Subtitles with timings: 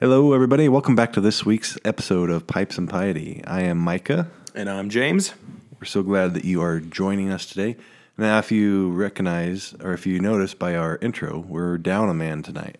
[0.00, 0.68] Hello, everybody.
[0.68, 3.42] Welcome back to this week's episode of Pipes and Piety.
[3.46, 4.28] I am Micah.
[4.54, 5.34] And I'm James.
[5.78, 7.76] We're so glad that you are joining us today.
[8.16, 12.42] Now, if you recognize or if you notice by our intro, we're down a man
[12.42, 12.78] tonight.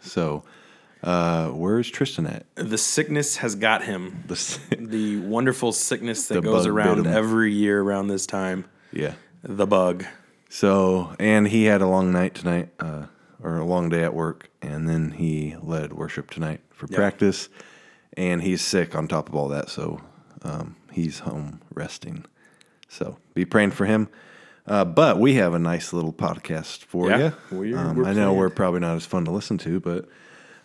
[0.00, 0.44] So,
[1.02, 2.46] uh, where's Tristan at?
[2.56, 4.24] The sickness has got him.
[4.26, 7.06] The s- The wonderful sickness that The goes bit around him.
[7.06, 8.64] every year around this time.
[8.92, 9.14] yeah.
[9.44, 10.04] The bug.
[10.48, 13.06] So, and he had a long night tonight, uh,
[13.42, 16.96] or a long day at work, and then he led worship tonight for Yeah.
[16.96, 17.48] practice,
[18.16, 20.00] and he's sick on top of all that, so
[20.42, 22.24] um, he's home resting.
[22.88, 24.08] So, be praying for him.
[24.66, 27.56] Uh, but we have a nice little podcast for Yeah, you.
[27.58, 28.36] we're- um, we're I know playing.
[28.38, 30.08] we're probably not as fun to listen to, but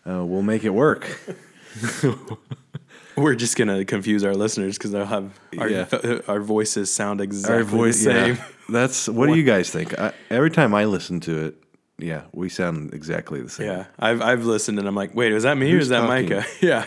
[0.08, 1.08] uh, we'll make it work.
[3.16, 5.86] We're just gonna confuse our listeners because they'll have our, Yeah.
[6.28, 8.36] our voices sound exactly Our voice, the same.
[8.36, 8.44] yeah.
[8.70, 9.98] That's what do you guys think?
[9.98, 11.64] I, every time I listen to it,
[11.98, 13.68] yeah, we sound exactly the same.
[13.68, 16.02] Yeah, I've I've listened and I'm like, wait, is that me or Who's is that
[16.08, 16.30] talking?
[16.30, 16.46] Micah?
[16.62, 16.86] Yeah,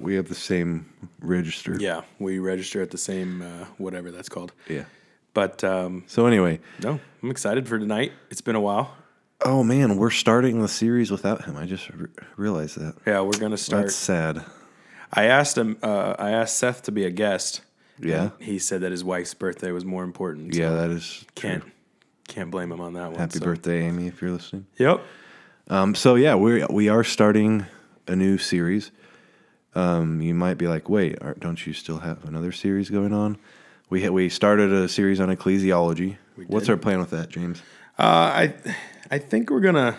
[0.00, 0.86] We have the same
[1.20, 1.76] register.
[1.78, 2.02] yeah.
[2.18, 4.52] We register at the same uh, whatever that's called.
[4.68, 4.84] Yeah.
[5.34, 8.12] But um, So anyway, no, I'm excited for tonight.
[8.30, 8.94] It's been a while.
[9.44, 11.56] oh man, we're starting the series without him.
[11.56, 12.94] I just re- realized that.
[13.06, 13.84] Yeah, we're gonna start.
[13.86, 14.44] That's sad.
[15.12, 15.76] I asked him.
[15.82, 17.62] Uh, I asked Seth to be a guest.
[17.98, 18.30] Yeah.
[18.40, 20.54] he said that his wife's birthday was more important.
[20.54, 21.70] so Yeah, that is can't true.
[22.32, 23.18] Can't blame him on that one.
[23.18, 23.44] Happy so.
[23.44, 24.66] birthday, Amy, if you're listening.
[24.78, 25.02] Yep.
[25.68, 27.66] Um, so yeah, we we are starting
[28.08, 28.90] a new series.
[29.74, 33.36] Um, you might be like, wait, don't you still have another series going on?
[33.90, 36.16] We we started a series on ecclesiology.
[36.46, 37.60] What's our plan with that, James?
[37.98, 38.54] Uh, I
[39.10, 39.98] I think we're gonna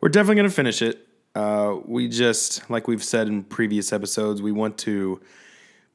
[0.00, 1.08] we're definitely gonna finish it.
[1.34, 5.20] Uh, we just like we've said in previous episodes, we want to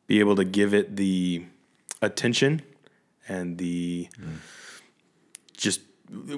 [0.08, 1.46] be able to give it the
[2.02, 2.62] attention
[3.30, 4.10] and the
[5.58, 5.82] just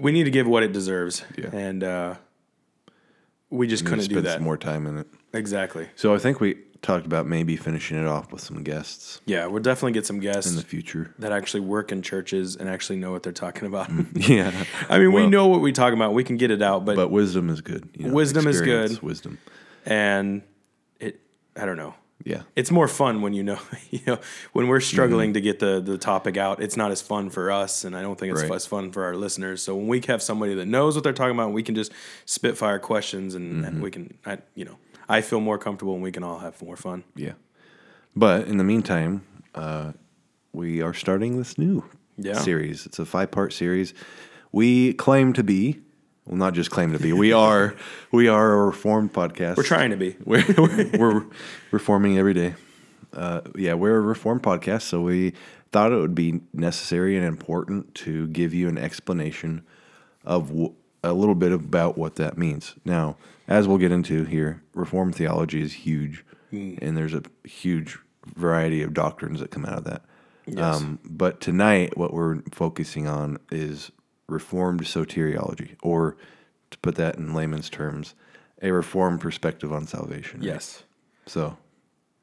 [0.01, 1.23] we need to give what it deserves.
[1.37, 1.49] Yeah.
[1.53, 2.15] And uh,
[3.49, 4.33] we just couldn't do spend that.
[4.35, 5.07] some more time in it.
[5.33, 5.87] Exactly.
[5.95, 9.61] So I think we talked about maybe finishing it off with some guests Yeah, we'll
[9.61, 11.13] definitely get some guests in the future.
[11.19, 13.89] that actually work in churches and actually know what they're talking about.
[14.15, 14.51] yeah,
[14.89, 16.13] I mean, we Well, know what we talk about.
[16.13, 17.89] We can get it out, but, but wisdom is good.
[17.93, 19.03] you know, Wisdom is experience, good.
[19.03, 19.37] Wisdom.
[19.85, 20.41] and
[21.01, 21.19] it,
[21.57, 21.93] I don't know.
[22.25, 22.41] Yeah.
[22.55, 23.59] It's more fun when you know,
[23.91, 24.19] you know,
[24.53, 26.61] when we're struggling to get the the topic out.
[26.61, 28.51] It's not as fun for us, and I don't think it's Right.
[28.51, 29.61] as fun for our listeners.
[29.63, 31.91] So when we have somebody that knows what they're talking about, we can just
[32.25, 33.63] spitfire questions, and, Mm-hmm.
[33.65, 36.61] and we can, I, you know, I feel more comfortable, and we can all have
[36.61, 37.03] more fun.
[37.15, 37.33] Yeah.
[38.15, 39.21] But in the meantime,
[39.55, 39.93] uh,
[40.51, 41.83] we are starting this new
[42.17, 42.33] Yeah.
[42.39, 42.85] series.
[42.85, 43.93] It's a five part series.
[44.51, 45.79] We claim to be,
[46.29, 47.75] well, not just claim to be, we are,
[48.11, 49.57] we are a reformed podcast.
[49.57, 50.15] We're trying to be.
[50.23, 51.25] we're, we're, we're
[51.71, 52.53] reforming every day.
[53.11, 55.33] Uh, yeah, we're a reformed podcast, so we
[55.71, 59.63] thought it would be necessary and important to give you an explanation
[60.23, 60.73] of w-
[61.03, 62.75] a little bit about what that means.
[62.85, 67.97] Now, as we'll get into here, reformed theology is huge, and there's a huge
[68.35, 70.03] variety of doctrines that come out of that.
[70.45, 70.77] Yes.
[70.77, 73.91] Um, but tonight, what we're focusing on is
[74.29, 76.17] reformed soteriology, or
[76.71, 78.13] to put that in layman's terms,
[78.61, 80.39] a reformed perspective on salvation.
[80.41, 80.47] right?
[80.47, 80.83] Yes.
[81.25, 81.57] So,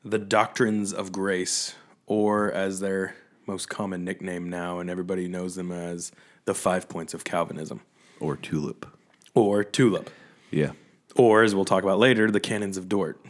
[0.04, 1.74] the doctrines of grace,
[2.06, 3.16] or as their
[3.46, 6.12] most common nickname now, and everybody knows them as
[6.44, 7.80] the five points of Calvinism,
[8.20, 8.86] or tulip.
[9.34, 10.10] or tulip,
[10.50, 10.72] Yeah.
[11.16, 13.20] or as we'll talk about later, the canons of Dort.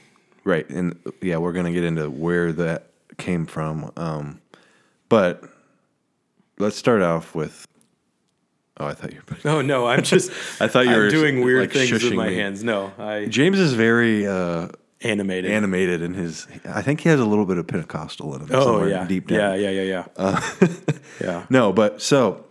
[0.45, 0.69] Right.
[0.71, 3.91] And yeah, we're going to get into where that came from.
[3.97, 4.41] Um,
[5.09, 5.43] but
[6.59, 7.67] let's start off with.
[8.79, 9.37] Oh, I thought you were.
[9.51, 12.29] Oh no, I'm just I thought you I'm were, doing weird like, things with my
[12.29, 12.37] me.
[12.37, 12.63] hands.
[12.63, 14.69] No, I James is very uh,
[15.03, 15.51] animated.
[15.51, 16.47] animated in his.
[16.67, 18.49] I think he has a little bit of Pentecostal in him.
[18.53, 19.61] oh somewhere yeah, deep down.
[19.61, 20.07] yeah, yeah, yeah, yeah.
[20.17, 20.41] Uh,
[21.21, 21.47] yeah.
[21.49, 22.45] No, but so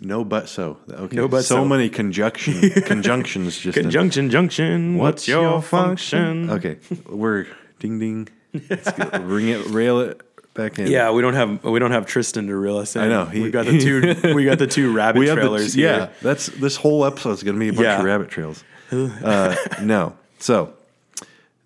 [0.00, 1.16] no, but so okay.
[1.16, 1.64] No, but so, so.
[1.64, 3.58] many conjunction conjunctions.
[3.58, 4.98] Just in- Conjunction, junction.
[4.98, 6.50] What's, your, function?
[6.50, 6.78] Okay,
[7.08, 7.46] we're
[7.80, 8.28] ding ding.
[8.68, 9.18] Let's go.
[9.20, 10.20] Ring it, rail it
[10.54, 10.86] back in.
[10.88, 13.02] Yeah, we don't have we don't have Tristan to reel us in.
[13.02, 16.10] I know, he- we got the two we got the two rabbit we trailers yeah.
[16.22, 17.98] That's this whole episode is going to be a bunch Yeah.
[17.98, 18.62] of rabbit trails.
[18.92, 20.74] Uh, no, so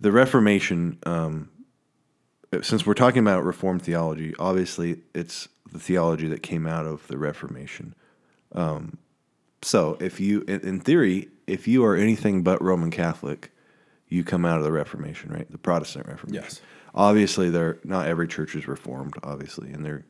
[0.01, 0.99] the Reformation.
[1.05, 1.51] Um,
[2.63, 7.19] since we're talking about Reformed theology, obviously it's the theology that came out of the
[7.19, 7.95] Reformation.
[8.53, 8.99] Um,
[9.63, 13.51] so if you, in theory, if you are anything but Roman Catholic,
[14.09, 15.51] you come out of the Reformation, right?
[15.51, 16.45] The Protestant Reformation.
[16.45, 16.61] Yes.
[16.97, 19.15] Obviously, they're not every church is reformed.
[19.23, 20.05] Obviously, in their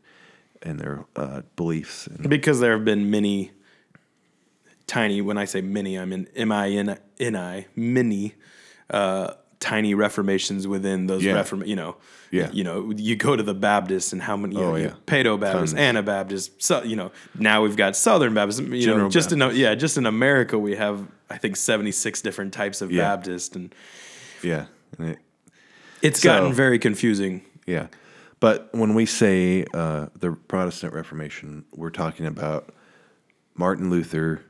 [0.63, 2.07] in their uh, beliefs.
[2.07, 3.53] And, because there have been many
[4.87, 8.35] tiny when i say many i'm in m-i-n-n-i many
[8.91, 11.33] uh, tiny reformations within those Yeah.
[11.33, 11.97] reform you know
[12.31, 12.51] Yeah.
[12.53, 14.93] you know you go to the baptists and how many you Oh, know, yeah.
[15.07, 15.81] Paedo Baptist, Tons.
[15.81, 18.61] Anabaptist, so, you know, now we've got Southern Baptist.
[18.63, 22.23] You know, General just in yeah, just in America we have I think seventy six
[22.23, 23.03] different types of Yeah.
[23.03, 23.75] Baptist, and
[24.43, 24.67] Yeah.
[24.99, 25.19] And it,
[26.03, 27.43] It's So- gotten very confusing.
[27.67, 27.89] yeah.
[28.39, 32.75] But when we say uh, the Protestant Reformation, we're talking about
[33.55, 34.43] Martin Luther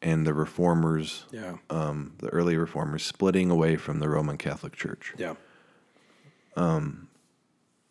[0.00, 1.56] and the reformers, Yeah.
[1.68, 5.12] um, the early reformers, splitting away from the Roman Catholic Church.
[5.18, 5.34] Yeah.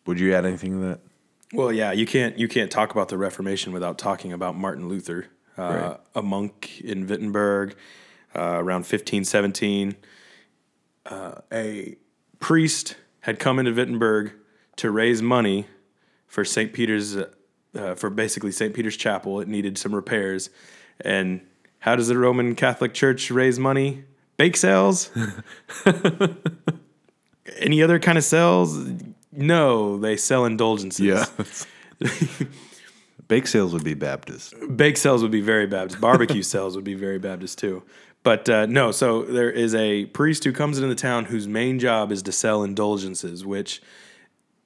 [0.06, 1.00] Would you add anything to that?
[1.52, 5.26] Well, yeah, you can't you can't talk about the Reformation without talking about Martin Luther,
[5.58, 6.00] uh, Right.
[6.14, 7.74] a monk in Wittenberg
[8.34, 9.96] uh, around 1517.
[11.06, 11.96] Uh, a
[12.40, 14.32] priest had come into Wittenberg
[14.76, 15.66] to raise money
[16.26, 16.72] for St.
[16.72, 18.74] Peter's, uh, for basically St.
[18.74, 19.40] Peter's Chapel.
[19.40, 20.50] It needed some repairs,
[21.00, 21.40] and
[21.80, 24.04] how does the Roman Catholic Church raise money?
[24.36, 25.10] Bake sales.
[27.58, 28.76] Any other kind of sales?
[29.32, 31.00] No, they sell indulgences.
[31.00, 31.26] Yeah.
[33.28, 34.54] Bake sales would be Baptist.
[34.76, 36.00] Bake sales would be very Baptist.
[36.00, 37.82] Barbecue sales would be very Baptist too.
[38.26, 41.78] But uh, no, so there is a priest who comes into the town whose main
[41.78, 43.80] job is to sell indulgences, which,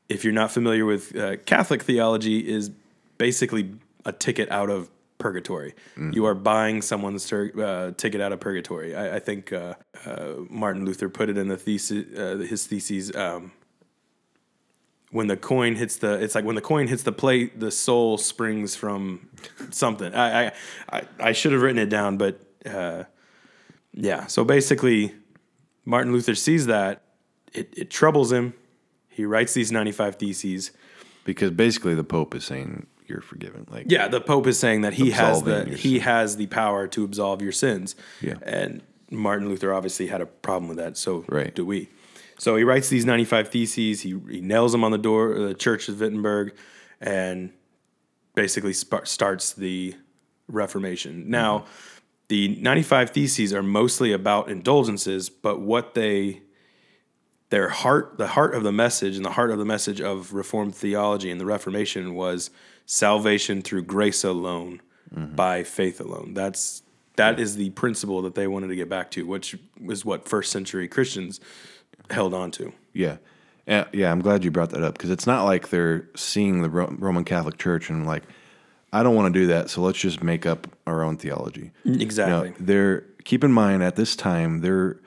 [0.08, 2.70] if you're not familiar with uh, Catholic theology, is
[3.18, 3.74] basically
[4.06, 5.74] a ticket out of purgatory.
[6.14, 8.96] You are buying someone's tur- uh, ticket out of purgatory.
[8.96, 9.74] I, I think uh,
[10.06, 13.14] uh, Martin Luther put it in the thesis, uh, his theses.
[13.14, 13.52] Um,
[15.10, 18.16] when the coin hits the it's like when the coin hits the plate the soul
[18.16, 19.28] springs from
[19.70, 20.52] something i i
[20.92, 23.02] i, I should have written it down but uh
[23.94, 25.14] yeah so basically
[25.84, 27.02] martin luther sees that
[27.52, 28.54] it, it troubles him
[29.08, 30.70] he writes these 95 theses
[31.24, 33.66] Because basically the Pope is saying you're forgiven.
[33.68, 37.04] Like yeah the pope is saying that he has the he has the power to
[37.04, 38.34] absolve your sins Yeah.
[38.42, 41.52] and martin luther obviously had a problem with that so Right.
[41.52, 41.88] do we
[42.38, 45.54] so he writes these 95 theses he, he nails them on the door of the
[45.54, 46.54] church of wittenberg
[47.00, 47.50] and
[48.36, 49.94] basically sp- starts the
[50.46, 51.66] reformation now mm-hmm.
[52.30, 56.40] The 95 theses are mostly about indulgences but what they
[57.50, 60.74] their heart the heart of the message and the heart of the message of reformed
[60.74, 62.50] theology and the reformation was
[62.86, 64.80] salvation through grace alone
[65.14, 65.34] mm-hmm.
[65.34, 66.32] by faith alone.
[66.32, 66.82] That's
[67.16, 70.50] that is the principle that they wanted to get back to which was what first
[70.50, 71.40] century christians
[72.08, 72.72] held on to.
[72.92, 73.18] Yeah.
[73.66, 76.70] Yeah, yeah, I'm glad you brought that up because it's not like they're seeing the
[76.70, 78.24] Ro- Roman Catholic Church and like,
[78.92, 81.72] I don't want to do that, so let's just make up our own theology.
[81.84, 85.00] exactly Now, they're keep in mind at this time, they're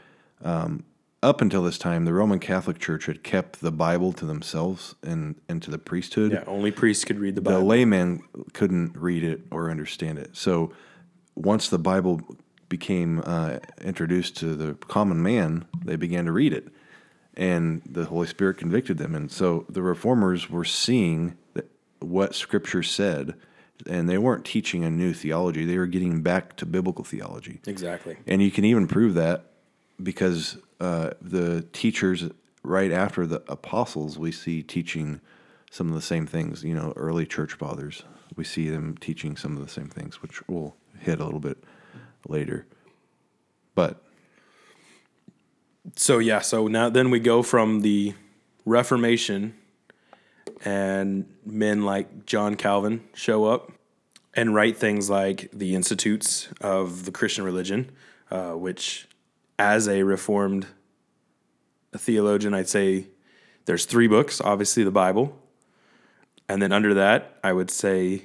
[0.43, 0.83] um,
[1.21, 5.35] up until this time, the Roman Catholic Church had kept the Bible to themselves and
[5.49, 6.31] and to the priesthood.
[6.31, 7.59] yeah only priests could read the Bible.
[7.59, 10.35] The layman couldn't read it or understand it.
[10.35, 10.73] So
[11.35, 12.21] once the Bible
[12.69, 16.67] became uh, introduced to the common man, they began to read it,
[17.35, 19.15] and the Holy Spirit convicted them.
[19.15, 21.69] And so the reformers were seeing that
[21.99, 23.35] what Scripture said,
[23.87, 27.61] and they weren't teaching a new theology; they were getting back to biblical theology.
[27.67, 29.45] exactly And you can even prove that
[30.01, 32.25] because uh, the teachers
[32.63, 35.21] right after the apostles, we see teaching
[35.71, 36.63] some of the same things.
[36.63, 38.03] You know, early church fathers,
[38.35, 41.63] we see them teaching some of the same things, which we'll hit a little bit
[42.27, 42.65] later.
[43.75, 44.03] But
[45.95, 48.13] so yeah so now then we go from the
[48.65, 49.53] reformation
[50.63, 53.72] and men like john calvin show up
[54.35, 57.89] and write things like the institutes of the christian religion
[58.31, 59.07] uh, which
[59.59, 60.67] as a reformed
[61.95, 63.07] theologian i'd say
[63.65, 65.37] there's three books obviously the bible.
[66.49, 68.23] And then under that i would say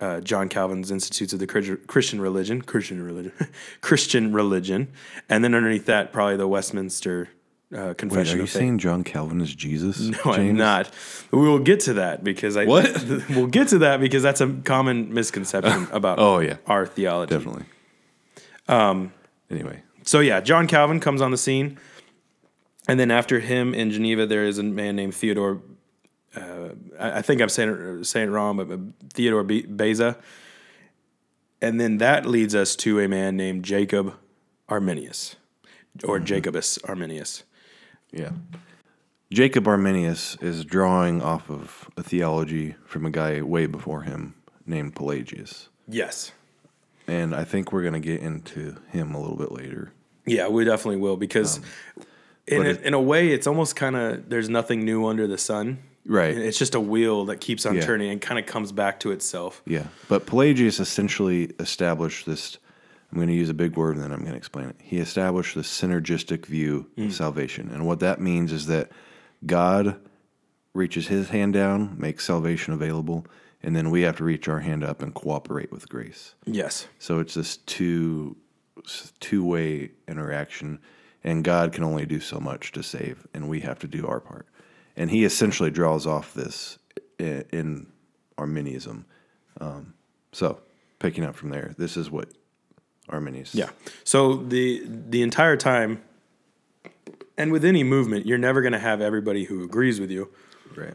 [0.00, 3.32] uh, John Calvin's Institutes of the Christian Religion, Christian religion,
[3.80, 4.88] Christian religion,
[5.28, 7.30] and then underneath that, probably the Westminster
[7.74, 8.50] uh, wait, are you Faith.
[8.50, 9.98] saying John Calvin is Jesus?
[10.24, 10.90] No, I'm not.
[11.32, 13.04] We will get to that because I What?
[13.30, 16.56] we'll get to that because that's a common misconception about Oh, yeah.
[16.66, 17.34] our theology.
[17.34, 17.64] Definitely.
[18.68, 19.12] Um.
[19.50, 21.78] Anyway, So yeah, John Calvin comes on the scene,
[22.88, 25.60] and then after him in Geneva, there is a man named Theodore.
[26.34, 28.80] Uh, I, I think I'm saying it, saying it wrong, but, but
[29.14, 30.18] Theodore Be- Beza,
[31.62, 34.14] and then that leads us to a man named Jacob
[34.68, 35.36] Arminius,
[36.04, 37.44] or Jacobus Arminius.
[38.12, 38.30] Yeah.
[39.32, 44.34] Jacob Arminius is drawing off of a theology from a guy way before him
[44.64, 45.68] named Pelagius.
[45.88, 46.32] Yes.
[47.08, 49.92] And I think we're going to get into him a little bit later.
[50.26, 51.64] Yeah, we definitely will because um,
[52.46, 55.78] in a, in a way, it's almost kind of there's nothing new under the sun.
[56.04, 56.36] Right.
[56.36, 57.80] It's just a wheel that keeps on Yeah.
[57.82, 59.60] turning and kind of comes back to itself.
[59.66, 59.86] Yeah.
[60.08, 62.58] But Pelagius essentially established this.
[63.10, 64.76] I'm going to use a big word and then I'm going to explain it.
[64.82, 67.70] He established the synergistic view of salvation.
[67.72, 68.90] And what that means is that
[69.44, 70.00] God
[70.74, 73.26] reaches his hand down, makes salvation available,
[73.62, 76.34] and then we have to reach our hand up and cooperate with grace.
[76.44, 76.88] Yes.
[76.98, 78.36] So it's this two
[79.20, 80.78] two way interaction,
[81.24, 84.20] and God can only do so much to save, and we have to do our
[84.20, 84.46] part.
[84.96, 86.78] And he essentially draws off this
[87.18, 87.86] in
[88.38, 89.06] Arminianism.
[89.60, 89.94] Um,
[90.32, 90.60] so,
[90.98, 92.30] picking up from there, this is what
[93.08, 93.54] Arminius.
[93.54, 93.70] Yeah.
[94.04, 96.02] So the the entire time,
[97.36, 100.30] and with any movement, you're never going to have everybody who agrees with you.
[100.76, 100.94] right.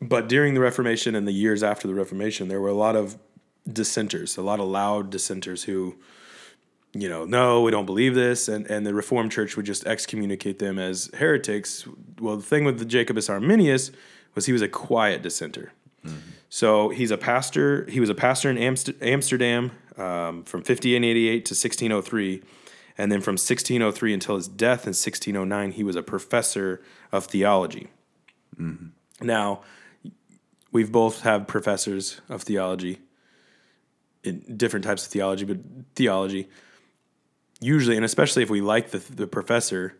[0.00, 3.16] But during the Reformation and the years after the Reformation, there were a lot of
[3.70, 5.96] dissenters, a lot of loud dissenters who,
[6.92, 10.58] you know, no, we don't believe this, and and the Reformed Church would just excommunicate
[10.58, 11.86] them as heretics.
[12.20, 13.90] Well, the thing with the Jacobus Arminius
[14.34, 15.72] was he was a quiet dissenter.
[16.04, 16.18] Mm-hmm.
[16.56, 17.84] So he's a pastor.
[17.84, 22.42] He was a pastor in Amst- Amsterdam um, from 1588 to 1603,
[22.96, 26.80] and then from 1603 until his death in 1609, he was a professor
[27.12, 27.88] of theology.
[29.20, 29.64] Now,
[30.72, 33.00] we've both have professors of theology
[34.24, 35.58] in different types of theology, but
[35.94, 36.48] theology
[37.60, 39.98] usually, and especially if we like the the professor,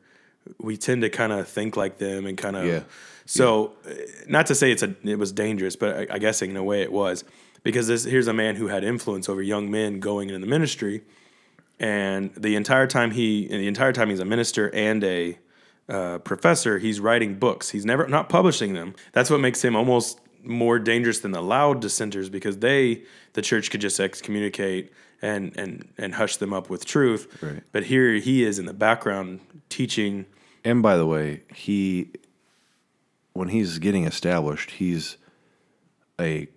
[0.58, 2.64] we tend to kind of think like them and kind of.
[2.64, 2.80] Yeah.
[3.26, 3.92] So, uh,
[4.28, 6.82] not to say it's a it was dangerous, but I, I guess in a way
[6.82, 7.24] it was
[7.62, 11.02] because this here's a man who had influence over young men going into the ministry,
[11.78, 15.38] and the entire time he the entire time he's a minister and a
[15.88, 17.70] uh, professor, he's writing books.
[17.70, 18.94] He's never not publishing them.
[19.12, 23.02] That's what makes him almost more dangerous than the loud dissenters because they
[23.32, 24.92] the church could just excommunicate
[25.22, 27.42] and and and hush them up with truth.
[27.42, 27.62] Right.
[27.72, 30.26] But here he is in the background teaching.
[30.64, 32.10] And by the way, he
[33.36, 35.16] when he's getting established, he's
[36.20, 36.48] a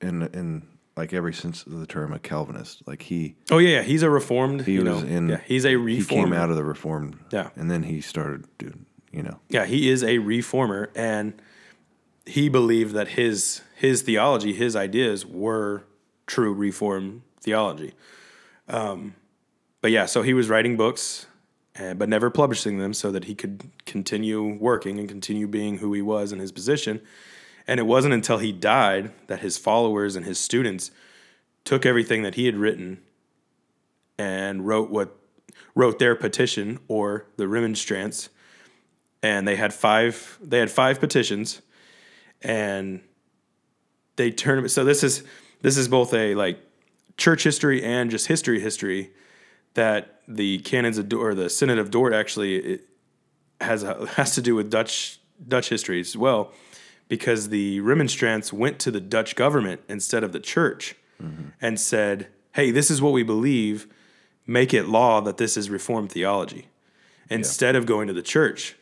[0.00, 2.86] in in like every sense of the term a Calvinist.
[2.86, 4.62] Like he Oh yeah, yeah he's a reformed.
[4.62, 7.18] he you was know, in Yeah, he's a he came out of the reformed.
[7.30, 7.50] Yeah.
[7.56, 9.40] And then he started doing, you know.
[9.48, 11.40] Yeah, he is a reformer, and
[12.26, 15.84] he believed that his his theology, his ideas were
[16.26, 17.92] true reform theology.
[18.68, 19.14] Um,
[19.82, 21.26] but yeah, so he was writing books,
[21.78, 25.92] uh, but never publishing them, so that he could continue working and continue being who
[25.92, 27.00] he was in his position.
[27.66, 30.90] And it wasn't until he died that his followers and his students
[31.64, 33.00] took everything that he had written
[34.18, 35.16] and wrote what
[35.74, 38.28] wrote their petition or the remonstrance
[39.22, 41.62] and they had five they had five petitions
[42.42, 43.00] and
[44.16, 45.24] they turned so this is
[45.62, 46.58] this is both a like
[47.16, 49.10] church history and just history history
[49.74, 52.88] that the canons of Dort, or the synod of Dort actually it
[53.60, 56.52] has a, has to do with Dutch Dutch history as well
[57.08, 61.48] because the remonstrance went to the Dutch government instead of the church mm-hmm.
[61.60, 63.86] and said hey this is what we believe.
[64.46, 66.68] Make it law that this is reformed theology
[67.30, 68.76] instead of going to the church.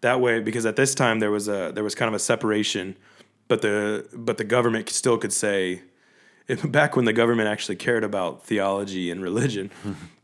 [0.00, 2.96] That way because at this time there was a there was kind of a separation
[3.48, 5.82] but the but the government still could say
[6.46, 9.70] if, back when the government actually cared about theology and religion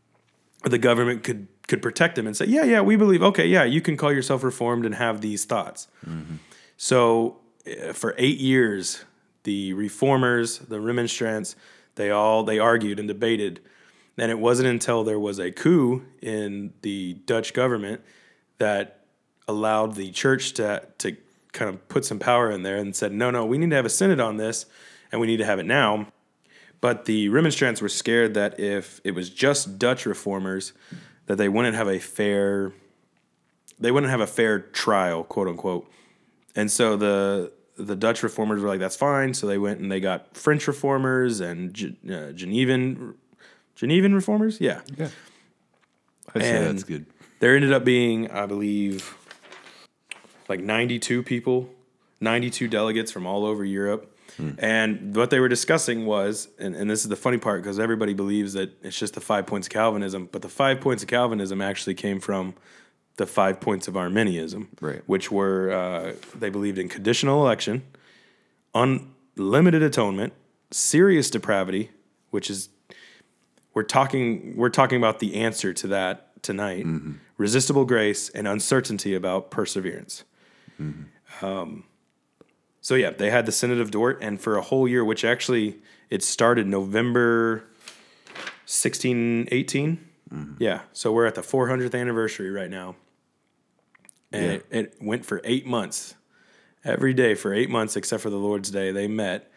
[0.65, 3.81] the government could could protect them and say yeah yeah we believe okay yeah you
[3.81, 5.89] can call yourself reformed and have these thoughts.
[6.77, 9.05] So uh, for 8 years
[9.45, 11.57] the reformers the remonstrants
[11.95, 13.61] they all they argued and debated.
[14.19, 18.03] And it wasn't until there was a coup in the Dutch government
[18.59, 19.05] that
[19.49, 21.17] allowed the church to to
[21.53, 23.87] kind of put some power in there and said, no, no, we need to have
[23.87, 24.67] a synod on this,
[25.11, 26.07] and we need to have it now.
[26.81, 30.73] But the remonstrants were scared that if it was just Dutch reformers,
[31.27, 32.73] that they wouldn't have a fair
[33.81, 35.91] they wouldn't have a fair trial, quote unquote.
[36.55, 40.01] And so the the Dutch reformers were like, "That's fine." So they went and they
[40.01, 41.71] got French reformers and
[42.05, 43.15] uh, Genevan
[43.77, 44.61] Genevan reformers.
[44.61, 45.09] Yeah, Yeah.
[46.35, 47.07] I say that's good.
[47.41, 49.17] there ended up being, I believe,
[50.49, 51.71] like 92 people,
[52.21, 54.10] 92 delegates from all over Europe.
[54.59, 58.15] And what they were discussing was, and, and this is the funny part because everybody
[58.15, 61.61] believes that it's just the five points of Calvinism, but the five points of Calvinism
[61.61, 62.55] actually came from
[63.17, 65.03] the five points of Arminianism, Right.
[65.07, 67.83] which were uh, they believed in conditional election,
[68.75, 70.33] unlimited atonement,
[70.71, 71.91] serious depravity,
[72.31, 72.69] which is
[73.75, 76.87] we're talking we're talking about the answer to that tonight.
[77.37, 80.25] Resistible grace and uncertainty about perseverance.
[81.43, 81.85] Um,
[82.81, 85.79] so yeah they had the synod of dort and for a whole year which actually
[86.09, 87.65] it started november
[88.67, 90.07] 1618
[90.59, 92.95] yeah so we're at the 400th anniversary right now.
[94.33, 94.51] And Yeah.
[94.53, 96.15] it, it went for eight months.
[96.85, 99.51] Every day for eight months except for the lord's day they met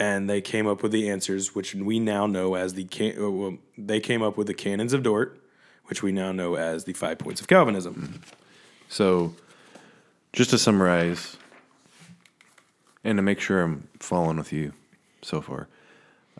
[0.00, 3.28] and they came up with the answers, which we now know as the can- uh,
[3.30, 5.40] well, they came up with the canons of Dort,
[5.86, 8.20] which we now know as the five points of Calvinism.
[8.88, 9.34] So,
[10.32, 11.36] just to summarize,
[13.04, 14.72] and to make sure I'm following with you
[15.22, 15.68] so far.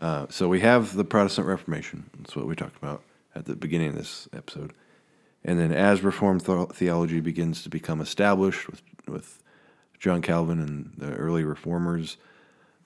[0.01, 2.09] Uh, so we have the Protestant Reformation.
[2.17, 3.03] That's what we talked about.
[3.35, 4.73] at the beginning of this episode.
[5.43, 9.41] And then as Reformed th- theology begins to become established with, with
[9.99, 12.17] John Calvin and the early reformers,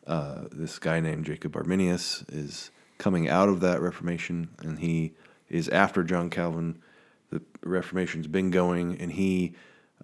[0.05, 5.13] uh, this guy named Jacob Arminius is coming out of that Reformation, and he
[5.49, 6.81] is after John Calvin.
[7.29, 9.55] The Reformation's been going, and he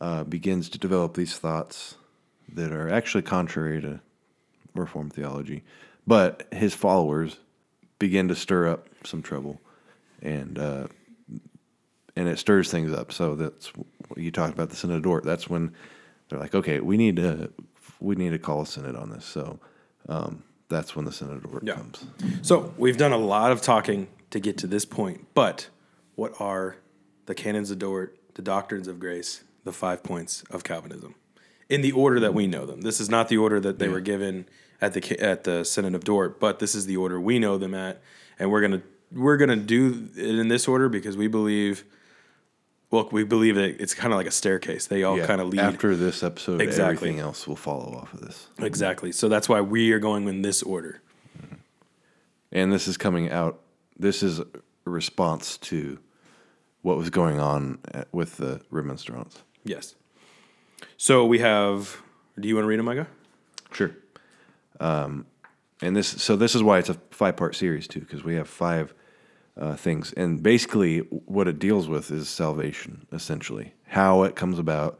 [0.01, 1.95] uh, begins to develop these thoughts
[2.53, 3.99] that are actually contrary to
[4.75, 5.63] Reformed theology.
[6.05, 7.37] But his followers
[7.97, 9.59] begin to stir up some trouble,
[10.21, 10.87] and uh,
[12.15, 13.11] and it stirs things up.
[13.11, 13.71] So that's
[14.15, 15.23] you talked about the Synod of Dort.
[15.23, 15.73] That's when
[16.29, 17.51] they're like, okay, we need to
[17.99, 19.25] we need to call a synod on this.
[19.25, 19.59] So
[20.07, 21.75] um, that's when the Synod of Dort Yeah.
[21.75, 22.05] comes.
[22.41, 25.69] So we've done a lot of talking to get to this point, but
[26.15, 26.77] what are
[27.25, 31.15] the canons of Dort, the doctrines of grace, the five points of Calvinism,
[31.69, 32.81] in the order that we know them?
[32.81, 34.47] This is not the order that they were given
[34.81, 37.73] at the at the Synod of Dort, but this is the order we know them
[37.73, 38.01] at,
[38.37, 41.83] and we're gonna we're gonna do it in this order because we believe.
[42.91, 44.87] Well, we believe that it's kind of like a staircase.
[44.87, 46.59] They all Yeah, kind of lead after this episode.
[46.59, 47.09] Exactly.
[47.09, 49.11] Everything else will follow off of this, exactly.
[49.11, 50.99] So that's why we are going in this order.
[51.39, 51.55] Mm-hmm.
[52.51, 53.59] and this is coming out.
[53.95, 54.45] This is a
[54.85, 55.99] response to
[56.81, 59.43] what was going on at, with the remonstrance.
[59.63, 59.93] Yes.
[60.97, 62.01] So we have.
[62.39, 63.07] Do you want to read them, Micah?
[63.71, 63.91] Sure.
[64.79, 65.25] Um,
[65.81, 68.47] and this, so this is why it's a five part series too, because we have
[68.47, 68.93] five
[69.57, 74.99] uh, things, and basically what it deals with is salvation, essentially, how it comes about,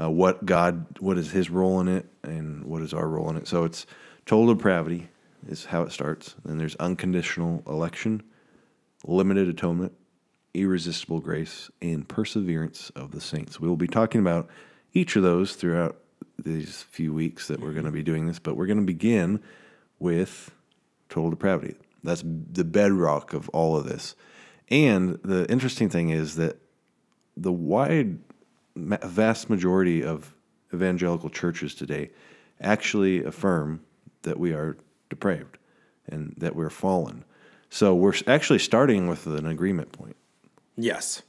[0.00, 3.36] uh, what God, what is His role in it, and what is our role in
[3.36, 3.46] it.
[3.46, 3.86] So it's
[4.26, 5.08] total depravity
[5.48, 6.34] is how it starts.
[6.44, 8.22] Then there's unconditional election,
[9.06, 9.92] limited atonement,
[10.54, 13.60] irresistible grace, and perseverance of the saints.
[13.60, 14.48] We will be talking about
[14.92, 15.96] each of those throughout
[16.38, 19.40] these few weeks that we're going to be doing this, but we're going to begin
[19.98, 20.50] with
[21.08, 21.74] total depravity.
[22.02, 24.16] That's the bedrock of all of this.
[24.68, 26.56] And the interesting thing is that
[27.36, 28.18] the wide,
[28.76, 30.34] vast majority of
[30.72, 32.10] evangelical churches today
[32.60, 33.80] actually affirm
[34.22, 34.76] that we are
[35.08, 35.58] depraved
[36.08, 37.24] and that we're fallen.
[37.68, 40.16] So we're actually starting with an agreement point.
[40.76, 41.22] Yes.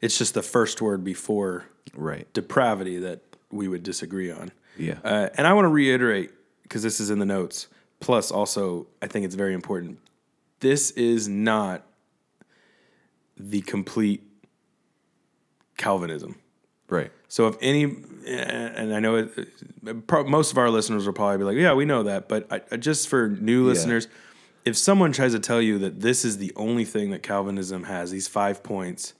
[0.00, 2.30] It's just the first word before Right.
[2.32, 3.20] depravity that
[3.50, 4.50] we would disagree on.
[4.78, 4.98] Yeah.
[5.04, 6.30] Uh, and I want to reiterate,
[6.62, 7.68] because this is in the notes,
[8.00, 9.98] plus also, I think it's very important.
[10.60, 11.82] This is not
[13.38, 14.22] the complete
[15.76, 16.36] Calvinism.
[16.88, 17.10] Right.
[17.28, 17.84] So if any,
[18.26, 19.30] and I know it,
[20.08, 23.08] most of our listeners will probably be like, "Yeah, we know that," but I, just
[23.08, 24.08] for new listeners,
[24.64, 28.10] if someone tries to tell you that this is the only thing that Calvinism has,
[28.10, 29.14] these five points,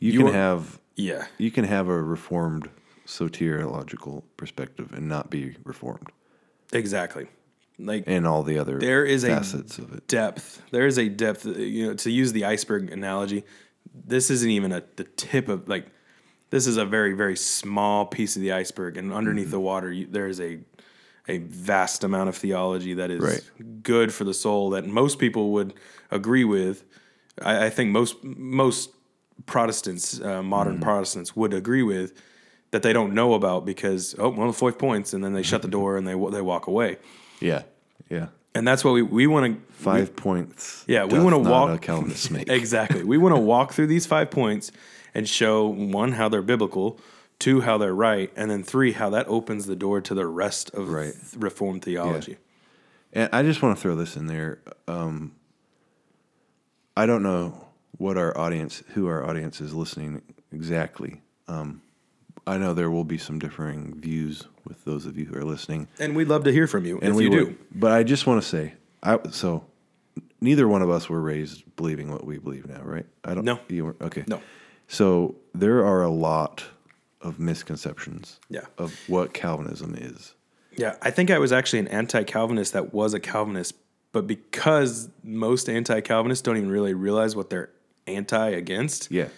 [0.00, 2.68] You, You can are- have yeah, you can have a reformed
[3.06, 6.08] soteriological perspective and not be reformed,
[6.72, 7.28] exactly.
[7.76, 10.06] Like and all the other there is a of it.
[10.06, 10.62] depth.
[10.70, 11.44] There is a depth.
[11.44, 13.42] You know, to use the iceberg analogy,
[13.92, 15.88] this isn't even a the tip of like.
[16.50, 19.64] This is a very very small piece of the iceberg, and underneath the mm-hmm.
[19.64, 20.60] water, you, there is a
[21.26, 23.82] a vast amount of theology that is Right.
[23.82, 25.74] good for the soul that most people would
[26.10, 26.84] agree with.
[27.42, 28.90] I, I think most most
[29.46, 32.12] Protestants, uh, modern Protestants, would agree with
[32.70, 35.68] that they don't know about because oh well, five points, and then they shut the
[35.68, 36.98] door and they they walk away,
[37.40, 37.62] Yeah,
[38.10, 38.28] yeah.
[38.54, 40.82] and that's what we we want to Five points.
[40.86, 42.48] Yeah, we wanna walk- A Calvinist make.
[42.60, 43.04] Exactly.
[43.04, 44.72] We want to walk through these five points
[45.14, 46.98] and show one how they're biblical,
[47.38, 50.70] two how they're right, and then three how that opens the door to the rest
[50.74, 51.12] of Right.
[51.12, 52.38] th- Reformed theology.
[53.12, 54.58] And I just want to throw this in there.
[54.88, 55.32] Um,
[56.96, 57.63] I don't know
[57.98, 61.22] what our audience, who our audience is listening exactly.
[61.48, 61.82] Um,
[62.46, 65.88] I know there will be some differing views with those of you who are listening,
[65.98, 67.56] And we'd love to hear from you and if we you do.
[67.74, 69.64] But I just want to say, I so
[70.40, 73.06] neither one of us were raised believing what we believe now, right?
[73.24, 73.44] I don't.
[73.44, 73.58] No.
[73.68, 74.24] You were okay.
[74.26, 74.40] No.
[74.88, 76.64] So there are a lot
[77.20, 78.40] of misconceptions.
[78.48, 78.66] Yeah.
[78.78, 80.34] Of what Calvinism is.
[80.76, 83.76] Yeah, I think I was actually an anti-Calvinist that was a Calvinist,
[84.12, 87.70] but because most anti-Calvinists don't even really realize what they're
[88.06, 89.28] anti against, Yeah.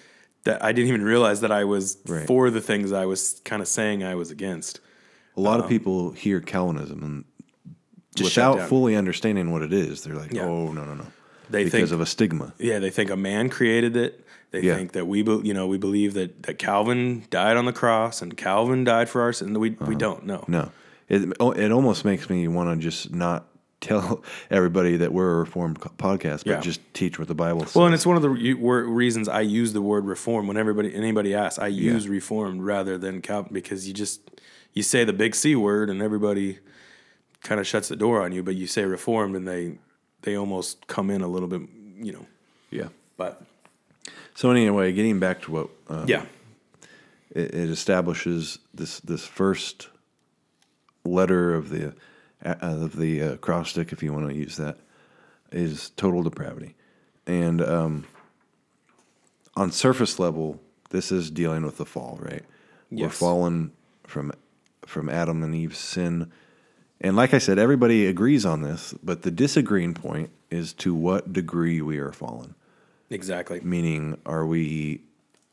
[0.45, 2.27] that I didn't even realize that I was Right.
[2.27, 4.81] for the things I was kind of saying I was against.
[5.37, 7.25] A lot of people hear Calvinism and
[7.65, 7.75] Um,
[8.25, 10.45] Just without fully understanding what it is, they're like, Yeah.
[10.47, 11.05] "Oh no, no, no,"
[11.51, 12.55] They because think of a stigma.
[12.59, 14.25] Yeah, they think a man created it.
[14.53, 14.75] They Yeah.
[14.77, 18.23] think that we, be, you know, we believe that, that Calvin died on the cross
[18.23, 19.53] and Calvin died for our sin.
[19.61, 20.37] We we don't know.
[20.37, 20.47] Uh-huh.
[20.49, 20.71] No,
[21.11, 23.49] it it almost makes me want to just not
[23.81, 26.61] tell everybody that we're a reformed podcast, but Yeah.
[26.61, 27.75] just teach what the Bible says.
[27.75, 30.95] Well, and it's one of the re- reasons I use the word reform when everybody
[30.95, 31.59] anybody asks.
[31.59, 34.21] I use reformed rather than Calvin because you just
[34.73, 36.59] you say the big C word and everybody
[37.43, 38.43] kind of shuts the door on you.
[38.43, 39.79] But you say reformed and they
[40.23, 41.63] they almost come in a little bit,
[42.01, 42.27] you know.
[42.71, 42.89] yeah.
[43.17, 43.43] But
[44.35, 46.25] So anyway, getting back to what uh, Yeah.
[47.31, 49.89] it, it establishes this this first
[51.05, 51.95] letter of the
[52.43, 54.79] of the uh, acrostic, if you want to use that,
[55.53, 56.75] is total depravity,
[57.27, 58.07] and um,
[59.57, 62.45] on surface level, this is dealing with the fall, right?
[62.91, 63.73] We're fallen
[64.05, 64.33] from
[64.85, 66.31] from Adam and Eve's sin,
[67.01, 71.33] and like I said, everybody agrees on this, but the disagreeing point is to what
[71.33, 72.55] degree we are fallen.
[73.11, 73.61] Exactly.
[73.61, 75.03] Meaning, are we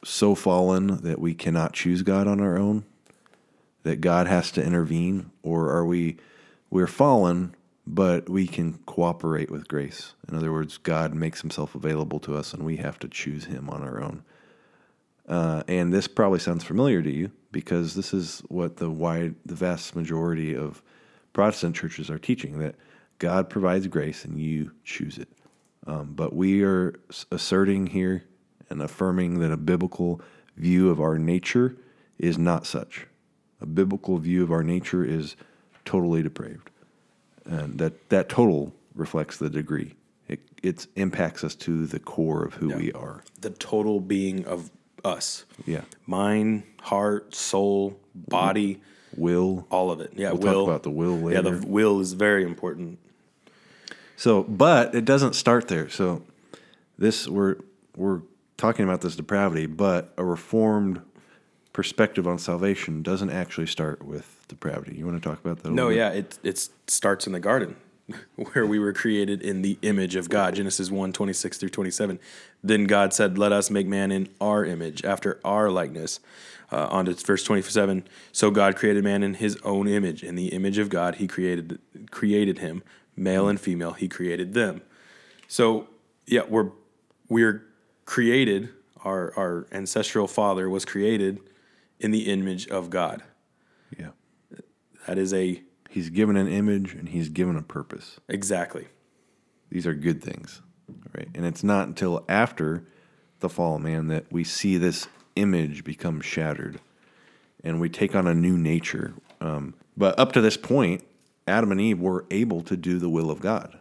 [0.04, 2.86] so fallen that we cannot choose God on our own?
[3.84, 5.32] That God has to intervene?
[5.44, 6.18] Or are we
[6.74, 7.54] we're fallen,
[7.86, 10.16] but we can cooperate with grace?
[10.28, 13.70] In other words, God makes himself available to us and we have to choose him
[13.70, 14.24] on our own.
[15.30, 19.54] Uh, and this probably sounds familiar to you because this is what the wide the
[19.54, 20.82] vast majority of
[21.32, 22.74] Protestant churches are teaching that
[23.20, 25.30] God provides grace and you choose it.
[25.86, 27.00] Um, but we are
[27.32, 28.24] asserting here
[28.72, 30.22] and affirming that a biblical
[30.58, 31.78] view of our nature
[32.18, 33.06] is not such.
[33.62, 35.36] A biblical view of our nature is
[35.86, 36.70] totally depraved,
[37.46, 39.96] and that that total reflects the degree.
[40.28, 42.78] It it impacts us to the core of who Yeah.
[42.78, 43.24] we are.
[43.42, 44.72] The total being of
[45.04, 45.46] us.
[45.66, 48.82] Yeah, Mind, heart, soul, body,
[49.18, 49.68] will.
[49.70, 50.14] all of it.
[50.16, 50.54] Yeah, We'll will.
[50.66, 51.36] talk about the will later.
[51.50, 53.00] Yeah, the will is very important.
[54.16, 55.90] So, but it doesn't start there.
[55.90, 56.22] So,
[56.98, 57.58] this we're
[57.98, 58.22] we're
[58.58, 61.02] talking about this depravity, but a reformed
[61.74, 64.96] perspective on salvation doesn't actually start with depravity.
[64.96, 65.70] You want to talk about that?
[65.70, 65.98] a No, bit?
[65.98, 67.76] yeah, it it starts in the garden
[68.36, 70.56] where we were created in the image of God.
[70.56, 72.20] Genesis 1, 26 through 27.
[72.64, 76.20] Then God said, Let us make man in our image, after our likeness.
[76.72, 78.04] Uh, on to verse 27.
[78.32, 80.24] So God created man in his own image.
[80.24, 81.78] In the image of God, he created
[82.10, 82.82] created him.
[83.16, 84.82] Male and female, he created them.
[85.48, 85.88] So
[86.26, 86.72] yeah, we're
[87.30, 87.64] we're
[88.06, 88.70] created,
[89.04, 91.40] our our ancestral father was created
[92.00, 93.22] in the image of God.
[94.00, 94.10] Yeah.
[95.08, 95.62] That is a
[95.94, 98.20] He's given an image and he's given a purpose.
[98.28, 98.88] exactly.
[99.70, 100.62] These are good things,
[101.16, 101.28] right?
[101.36, 102.84] And it's not until after
[103.42, 106.80] the fall of man that we see this image become shattered
[107.64, 109.14] and we take on a new nature.
[109.40, 111.04] Um, but up to this point,
[111.48, 113.78] Adam and Eve were able to do the will of God.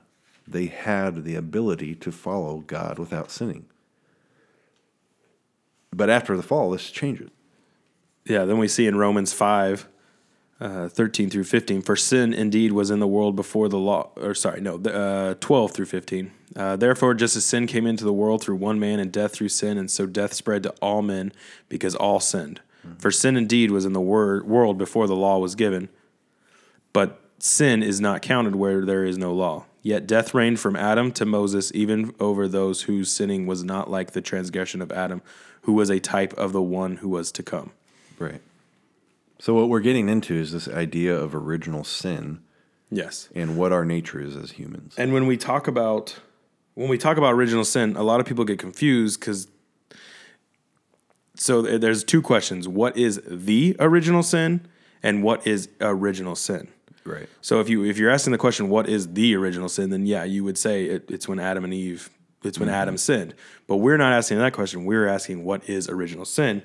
[0.47, 3.65] They had the ability to follow God without sinning.
[5.95, 7.31] But after the fall, this changes.
[8.27, 9.89] Yeah, then we see in Romans 5,
[10.63, 14.35] uh, 13 through 15, for sin indeed was in the world before the law, or
[14.35, 16.31] sorry, no, uh, 12 through 15.
[16.55, 19.49] Uh, Therefore, just as sin came into the world through one man and death through
[19.49, 21.33] sin, and so death spread to all men
[21.69, 22.61] because all sinned.
[22.99, 25.89] For sin indeed was in the wor- world before the law was given,
[26.93, 29.67] but sin is not counted where there is no law.
[29.83, 34.13] Yet death reigned from Adam to Moses, even over those whose sinning was not like
[34.13, 35.23] the transgression of Adam,
[35.63, 37.73] who was a type of the one who was to come.
[38.19, 38.41] Right.
[39.43, 42.43] So, what we're getting into is this idea of original sin
[42.93, 43.29] Yes.
[43.35, 44.95] and what our nature is as humans.
[44.97, 46.21] And when we talk about
[46.75, 49.49] when we talk about original sin, a lot of people get confused because
[51.35, 54.61] so there's two questions: what is the original sin,
[55.03, 56.69] and what is original sin?
[57.03, 57.29] Right.
[57.41, 60.23] So if you if you're asking the question, what is the original sin, then yeah,
[60.23, 62.11] you would say it, it's when Adam and Eve,
[62.45, 62.77] it's when mm-hmm.
[62.77, 63.35] Adam sinned.
[63.67, 64.85] But we're not asking that question.
[64.85, 66.63] We're asking what is original sin,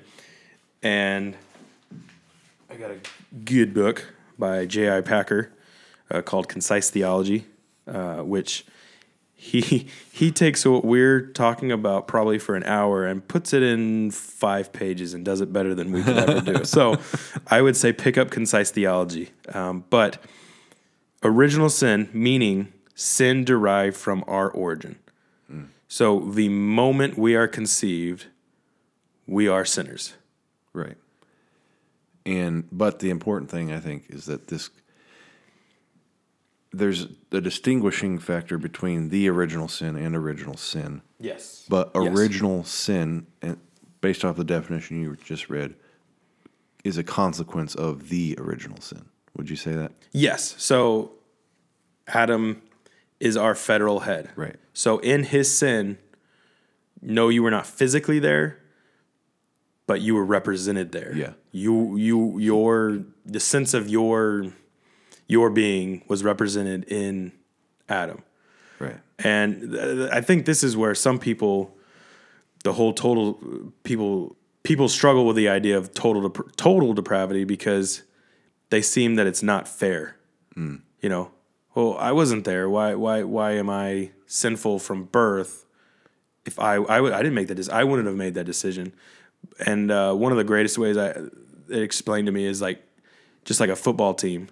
[0.80, 1.34] and
[2.78, 2.98] got a
[3.44, 5.00] good book by J.I.
[5.00, 5.52] Packer
[6.12, 7.44] uh, called Concise Theology,
[7.88, 8.64] uh, which
[9.34, 14.12] he he takes what we're talking about probably for an hour and puts it in
[14.12, 16.64] five pages and does it better than we could ever do.
[16.64, 16.96] So
[17.48, 20.22] I would say pick up Concise Theology, um, but
[21.24, 24.98] original sin meaning sin derived from our origin.
[25.90, 28.26] So the moment we are conceived,
[29.26, 30.12] we are sinners.
[30.74, 30.98] Right.
[32.28, 34.68] And but the important thing I think is that this
[36.70, 41.00] there's a distinguishing factor between the original sin and original sin.
[41.18, 41.64] Yes.
[41.68, 42.12] But Yes.
[42.12, 43.58] original sin, and
[44.02, 45.74] based off the definition you just read,
[46.84, 49.06] is a consequence of the original sin.
[49.36, 49.92] Would you say that?
[50.12, 50.54] Yes.
[50.58, 51.12] So
[52.06, 52.60] Adam
[53.18, 54.30] is our federal head.
[54.36, 54.56] Right.
[54.74, 55.96] So in his sin,
[57.00, 58.57] no, you were not physically there,
[59.88, 61.12] but you were represented there.
[61.16, 61.32] Yeah.
[61.50, 64.52] You you your the sense of your
[65.26, 67.32] your being was represented in
[67.88, 68.22] Adam.
[68.78, 68.98] Right.
[69.18, 71.74] And th- I think this is where some people,
[72.62, 78.02] the whole total people people struggle with the idea of total dep- total depravity because
[78.68, 80.16] they seem that it's not fair.
[80.54, 80.82] Mm.
[81.00, 81.30] You know,
[81.74, 82.68] well, I wasn't there.
[82.68, 85.64] Why why why am I sinful from birth
[86.48, 88.92] if I I, would, I didn't make that decision, I wouldn't have made that decision.
[89.64, 92.82] And uh, one of the greatest ways I it explained to me is like
[93.44, 94.48] just like a football team.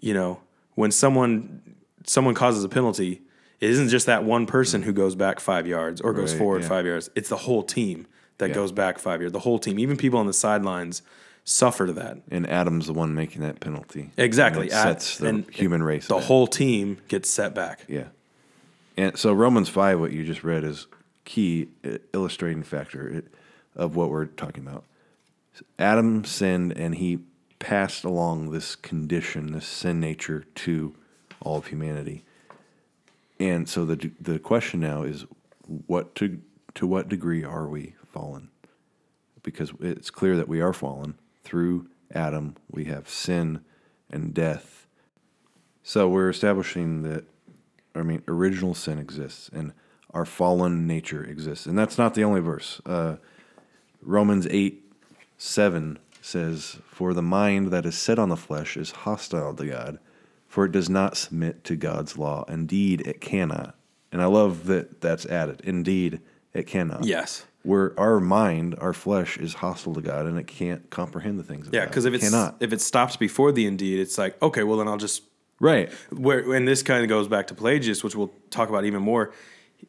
[0.00, 0.40] You know,
[0.74, 1.76] when someone
[2.06, 3.22] someone causes a penalty,
[3.60, 6.62] it isn't just that one person who goes back five yards or goes Right, forward
[6.62, 6.68] yeah.
[6.68, 7.10] five yards.
[7.14, 8.06] It's the whole team
[8.38, 8.54] that Yeah.
[8.54, 9.32] goes back five yards.
[9.32, 11.02] The whole team, even people on the sidelines,
[11.44, 12.18] suffer to that.
[12.30, 14.10] And Adam's the one making that penalty.
[14.16, 14.64] Exactly.
[14.70, 16.06] And sets the and- human race.
[16.08, 16.24] The back.
[16.24, 17.84] whole team gets set back.
[17.88, 18.08] Yeah.
[18.96, 20.86] And so Romans 5, what you just read, is
[21.24, 23.34] key uh, illustrating factor it-
[23.76, 24.84] of what we're talking about.
[25.78, 27.20] Adam sinned and he
[27.58, 30.94] passed along this condition, this sin nature to
[31.40, 32.24] all of humanity.
[33.38, 35.26] And so the the question now is
[35.86, 36.40] what to
[36.74, 38.48] to what degree are we fallen?
[39.42, 42.56] Because it's clear that we are fallen through Adam.
[42.70, 43.64] We have sin
[44.10, 44.86] and death.
[45.82, 47.24] So we're establishing that
[47.94, 49.72] I mean, original sin exists and
[50.10, 51.66] our fallen nature exists.
[51.66, 52.80] And that's not the only verse.
[52.86, 53.16] Uh,
[54.04, 54.80] Romans 8
[55.38, 59.98] 7 says, For the mind that is set on the flesh is hostile to God,
[60.48, 62.44] for it does not submit to God's law.
[62.48, 63.74] Indeed, it cannot.
[64.12, 65.60] And I love that that's added.
[65.64, 66.20] Indeed,
[66.52, 67.04] it cannot.
[67.04, 67.46] Yes.
[67.64, 71.66] Where our mind, our flesh, is hostile to God and it can't comprehend the things
[71.66, 72.56] of Yeah, because if It it's cannot.
[72.60, 75.22] if it stops before the indeed, it's like okay, well then I'll just
[75.60, 75.90] Right.
[76.10, 79.32] where and this kind of goes back to Pelagius, which we'll talk about even more.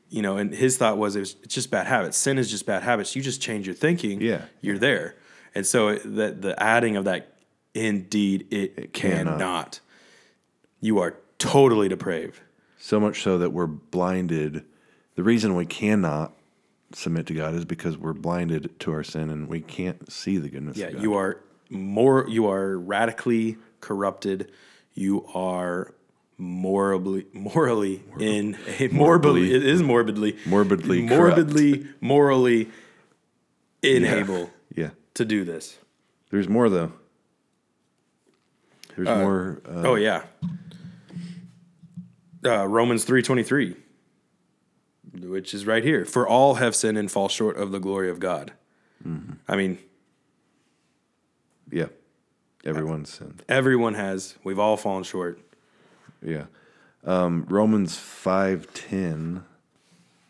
[0.09, 2.17] You know, and his thought was it was it's just bad habits.
[2.17, 3.15] Sin is just bad habits.
[3.15, 4.21] You just change your thinking.
[4.21, 4.45] Yeah.
[4.61, 5.15] you're there.
[5.53, 7.33] And so it- the the adding of that,
[7.73, 9.37] indeed, it, cannot.
[9.39, 9.79] cannot.
[10.79, 12.39] You are totally depraved.
[12.77, 14.63] So much so that we're blinded.
[15.15, 16.33] The reason we cannot
[16.93, 20.49] submit to God is because we're blinded to our sin and we can't see the
[20.49, 21.01] goodness Yeah, of God.
[21.01, 22.25] you are more.
[22.29, 24.51] You are radically corrupted.
[24.93, 25.94] You are
[26.37, 29.53] morally, morally in a morbidly.
[29.53, 32.69] It is morbidly, Morbidly morbidly, morally
[33.83, 34.89] unable yeah.
[35.13, 35.77] to do this.
[36.29, 36.93] There's more though.
[38.95, 39.61] There's more.
[39.67, 40.23] Uh, oh yeah.
[42.43, 43.75] Uh, Romans three twenty three,
[45.13, 46.05] which is right here.
[46.05, 48.53] For all have sinned and fall short of the glory of God.
[49.47, 49.77] I mean,
[51.71, 51.87] yeah.
[52.63, 53.43] Everyone's sinned.
[53.47, 54.35] everyone has.
[54.43, 55.39] We've all fallen short.
[56.21, 56.45] Yeah.
[57.03, 59.43] Um, Romans five ten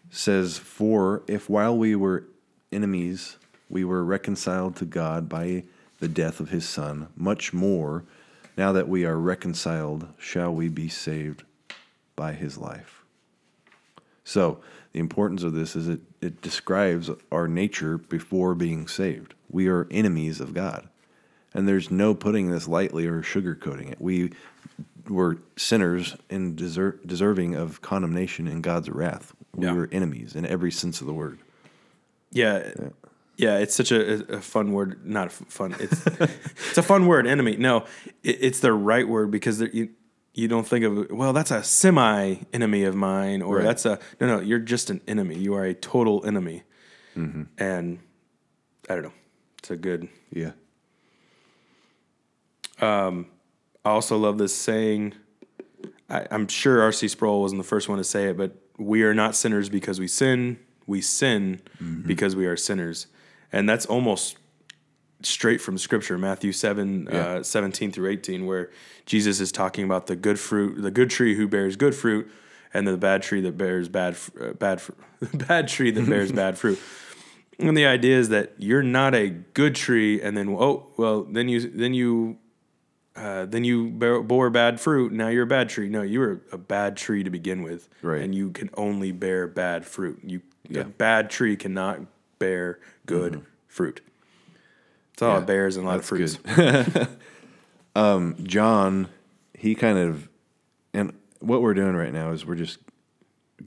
[0.09, 2.25] says, "For if while we were
[2.71, 3.37] enemies,
[3.69, 5.63] we were reconciled to God by
[5.99, 8.03] the death of His Son, much more,
[8.57, 11.43] now that we are reconciled, shall we be saved
[12.15, 13.03] by His life."
[14.23, 14.59] So
[14.91, 19.33] the importance of this is it, it describes our nature before being saved.
[19.49, 20.89] We are enemies of God.
[21.53, 24.01] And there's no putting this lightly or sugarcoating it.
[24.01, 24.31] We
[25.07, 29.33] were sinners and deser- deserving of condemnation in God's wrath.
[29.53, 29.73] We Yeah.
[29.73, 31.39] were enemies in every sense of the word.
[32.31, 32.71] Yeah.
[33.37, 35.05] Yeah, it's such a, a fun word.
[35.05, 35.75] Not fun.
[35.79, 36.05] It's
[36.69, 37.27] it's a fun word.
[37.27, 37.57] Enemy.
[37.57, 37.85] No,
[38.23, 39.89] it, it's the right word because you
[40.33, 43.63] you don't think of well that's a semi enemy of mine or Right.
[43.63, 45.37] that's a no no you're just an enemy.
[45.37, 46.63] You are a total enemy.
[47.17, 47.43] Mm-hmm.
[47.57, 47.99] And
[48.89, 49.13] I don't know.
[49.59, 50.07] It's a good.
[50.31, 50.51] Yeah.
[52.81, 53.27] Um,
[53.85, 55.13] I also love this saying.
[56.09, 57.07] I, I'm sure R.C.
[57.07, 60.07] Sproul wasn't the first one to say it, but we are not sinners because we
[60.07, 60.59] sin.
[60.87, 61.61] We sin
[62.05, 63.07] because we are sinners,
[63.51, 64.37] and that's almost
[65.23, 67.17] straight from Scripture, Matthew seven, Yeah.
[67.19, 68.69] uh, seventeen through eighteen, where
[69.07, 72.29] Jesus is talking about the good fruit, the good tree who bears good fruit,
[72.71, 74.79] and the bad tree that bears bad, uh, bad,
[75.33, 76.79] bad tree that bears bad fruit.
[77.57, 81.49] And the idea is that you're not a good tree, and then oh well, then
[81.49, 82.37] you then you
[83.15, 85.11] uh, then you bore bad fruit.
[85.13, 85.87] Now you're a bad tree.
[85.89, 88.21] No, you were a bad tree to begin with, Right.
[88.21, 90.19] And you can only bear bad fruit.
[90.23, 90.81] You Yeah.
[90.81, 92.01] a bad tree cannot
[92.39, 94.01] bear good fruit.
[95.13, 96.37] It's all Yeah, it bears and a lot of fruits.
[98.43, 99.07] John,
[99.53, 100.27] he kind of,
[100.93, 102.79] and what we're doing right now is we're just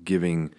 [0.05, 0.53] giving,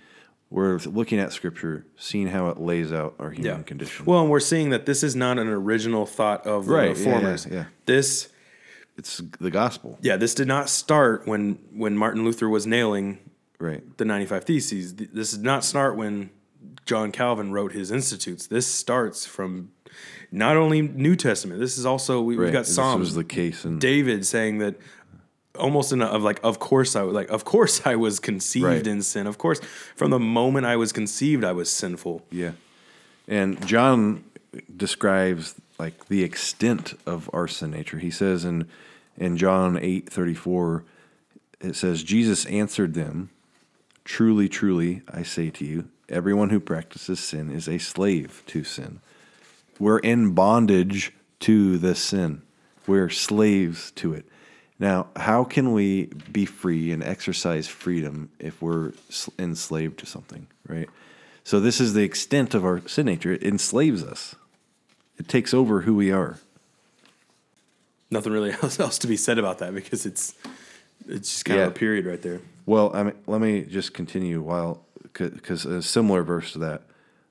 [0.50, 4.06] we're looking at Scripture, seeing how it lays out our human condition.
[4.06, 7.04] Well, and we're seeing that this is not an original thought of the Right, yeah,
[7.04, 7.48] yeah, reformers.
[7.52, 7.66] yeah.
[7.86, 8.30] This,
[9.00, 13.18] it's the gospel, yeah, this did not start when when Martin Luther was nailing
[13.60, 13.82] right?
[13.98, 14.94] the 95 Theses.
[14.96, 16.30] This did not start when
[16.86, 18.48] John Calvin wrote his Institutes.
[18.48, 19.72] This starts from
[20.32, 21.60] not only New Testament.
[21.60, 22.46] This is also we, right.
[22.46, 23.00] we've got This Psalms.
[23.00, 24.76] was the case, and David saying that
[25.58, 28.66] almost in a, of like of course I was like of course I was conceived
[28.66, 28.88] Right.
[28.88, 29.28] in sin.
[29.28, 29.60] Of course,
[29.96, 32.26] from the moment I was conceived, I was sinful.
[32.32, 32.52] Yeah.
[33.28, 34.24] And John
[34.76, 38.00] describes like the extent of our sin nature.
[38.00, 38.68] He says in
[39.20, 40.84] in John 8:34
[41.62, 43.30] it says Jesus answered them,
[44.06, 49.00] "Truly, truly, I say to you, Everyone who practices sin is a slave to sin.
[49.78, 52.42] We're in bondage to the sin.
[52.88, 54.26] We're slaves to it.
[54.80, 58.94] Now, how can we be free and exercise freedom if we're
[59.38, 60.90] enslaved to something, right?
[61.44, 63.34] So, this is the extent of our sin nature.
[63.34, 64.36] It enslaves us,
[65.18, 66.40] it takes over who we are.
[68.12, 70.34] Nothing really else, else to be said about that because it's
[71.08, 71.66] it's just kind Yeah.
[71.68, 72.42] of a period right there.
[72.66, 76.84] Well, I mean, let me just continue while, because a similar verse to that,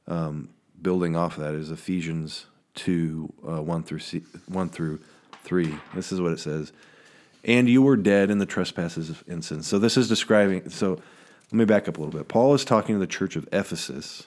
[0.09, 0.49] um,
[0.83, 5.01] building off of that, is Ephesians 2 uh, 1, through C, 1 through
[5.45, 5.75] 3.
[5.95, 6.73] This is what it says.
[7.45, 9.67] And you were dead in the trespasses and sins.
[9.69, 12.27] So this is describing, so let me back up a little bit.
[12.27, 14.27] Paul is talking to the church of Ephesus,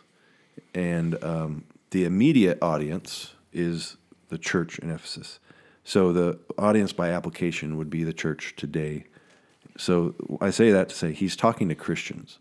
[0.74, 3.98] and um, the immediate audience is
[4.30, 5.40] the church in Ephesus.
[5.84, 9.06] So the audience by application would be the church today.
[9.78, 12.40] So I say that to say he's talking to Christians.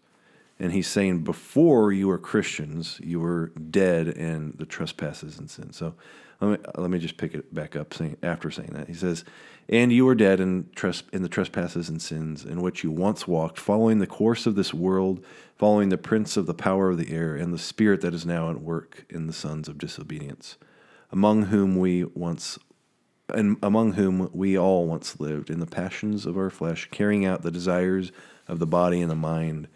[0.59, 5.79] And he's saying before you were Christians, you were dead in the trespasses and sins.
[5.79, 5.95] So
[6.41, 8.87] let me let me just pick it back up saying after saying that.
[8.87, 9.25] He says,
[9.71, 13.27] And you were dead in tres- in the trespasses and sins in which you once
[13.27, 15.25] walked, following the course of this world,
[15.57, 18.51] following the prince of the power of the air, and the spirit that is now
[18.51, 20.59] at work in the sons of disobedience,
[21.11, 22.59] among whom we once
[23.35, 27.43] and among whom we all once lived in the passions of our flesh, carrying out
[27.43, 28.13] the desires
[28.49, 29.69] of the body and the mind,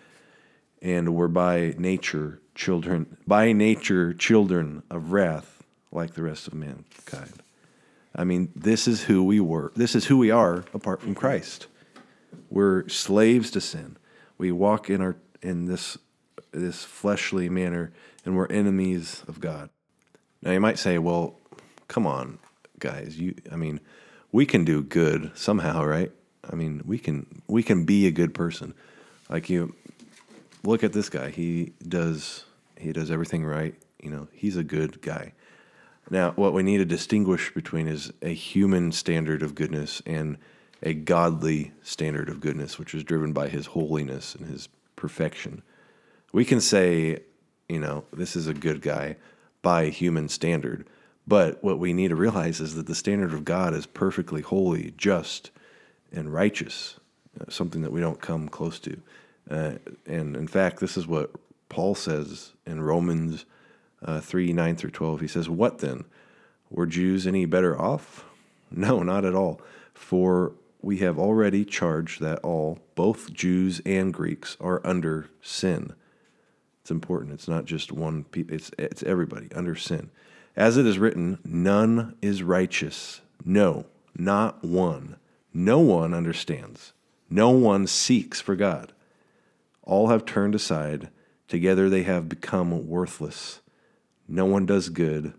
[0.83, 7.43] and were by nature children, by nature children of wrath, like the rest of mankind.
[8.15, 9.73] I mean, this is who we were.
[9.75, 11.67] This is who we are apart from Christ.
[12.51, 13.97] We're slaves to sin.
[14.39, 15.99] We walk in our in this
[16.53, 17.93] this fleshly manner,
[18.25, 19.71] and we're enemies of God.
[20.43, 21.39] Now you might say, "Well,
[21.89, 22.39] come on,
[22.79, 23.19] guys.
[23.19, 23.81] You, I mean,
[24.33, 26.11] we can do good somehow, right?
[26.51, 28.75] I mean, we can we can be a good person.
[29.29, 29.75] Like you,
[30.63, 31.31] look at this guy.
[31.31, 32.45] He does
[32.79, 33.75] he does everything right.
[34.03, 35.33] You know, he's a good guy.
[36.11, 40.37] Now, what we need to distinguish between is a human standard of goodness and
[40.83, 45.63] a godly standard of goodness, which is driven by His holiness and His perfection.
[46.33, 47.21] We can say,
[47.69, 49.17] you know, this is a good guy
[49.63, 50.87] by human standard,
[51.27, 54.93] but what we need to realize is that the standard of God is perfectly holy,
[54.97, 55.51] just,
[56.13, 56.99] and righteous,
[57.41, 59.01] uh, something that we don't come close to.
[59.51, 59.73] Uh,
[60.07, 61.31] and in fact, this is what
[61.69, 63.47] Paul says in Romans
[64.05, 65.21] uh, 3 9 through 12.
[65.21, 66.05] He says, What then?
[66.71, 68.25] Were Jews any better off?
[68.71, 69.61] No, not at all.
[69.93, 75.95] For we have already charged that all, both Jews and Greeks, are under sin.
[76.83, 77.33] It's important.
[77.33, 78.55] It's not just one people.
[78.55, 80.11] It's it's everybody under sin.
[80.57, 83.21] As it is written, none is righteous.
[83.45, 83.87] No,
[84.17, 85.17] not one.
[85.53, 86.93] No one understands.
[87.29, 88.93] No one seeks for God.
[89.83, 91.09] All have turned aside.
[91.49, 93.61] Together they have become worthless.
[94.29, 95.35] No one does good.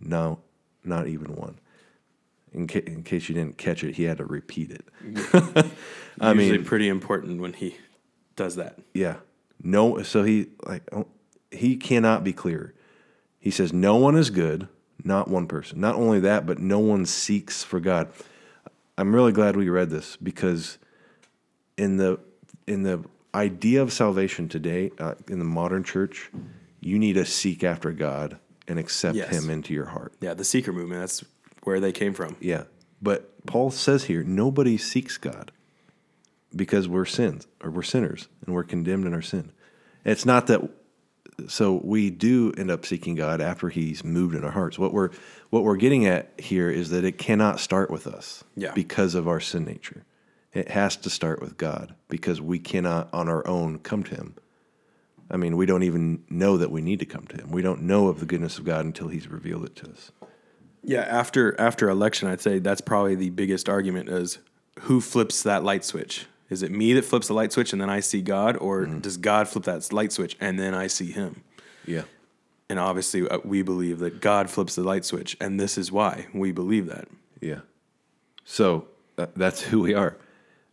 [0.00, 0.40] No,
[0.84, 1.58] not even one.
[2.52, 4.84] In, ca- in case you didn't catch it, he had to repeat it.
[6.20, 7.76] I Usually mean, pretty important when he
[8.36, 8.78] does that.
[8.92, 9.16] yeah.
[9.64, 11.06] No, so he like oh,
[11.52, 12.74] he cannot be clear.
[13.42, 14.68] He says no one is good,
[15.02, 15.80] not one person.
[15.80, 18.08] Not only that, but no one seeks for God.
[18.96, 20.78] I'm really glad we read this because
[21.76, 22.20] in the
[22.68, 26.30] in the idea of salvation today uh, in the modern church,
[26.80, 29.30] you need to seek after God and accept Yes.
[29.30, 30.12] Him into your heart.
[30.20, 31.00] Yeah, the seeker movement.
[31.00, 31.24] That's
[31.64, 32.36] where they came from.
[32.40, 32.64] Yeah.
[33.02, 35.50] But Paul says here, nobody seeks God
[36.54, 39.50] because we're sins or we're sinners and we're condemned in our sin.
[40.04, 40.60] It's not that
[41.48, 44.78] so we do end up seeking God after he's moved in our hearts.
[44.78, 45.10] What we're
[45.50, 48.72] what we're getting at here is that it cannot start with us Yeah.
[48.72, 50.04] because of our sin nature.
[50.52, 54.34] It has to start with God because we cannot on our own come to him.
[55.30, 57.50] I mean, we don't even know that we need to come to him.
[57.50, 60.12] We don't know of the goodness of God until he's revealed it to us.
[60.82, 64.38] Yeah, after after election, I'd say that's probably the biggest argument is
[64.80, 66.26] who flips that light switch?
[66.52, 69.16] Is it me that flips the light switch and then I see God, or does
[69.16, 71.42] God flip that light switch and then I see Him?
[71.86, 72.02] Yeah.
[72.68, 76.26] And obviously, uh, we believe that God flips the light switch, and this is why
[76.34, 77.08] we believe that.
[77.40, 77.60] Yeah.
[78.44, 78.86] So
[79.16, 80.18] uh, that's who we are.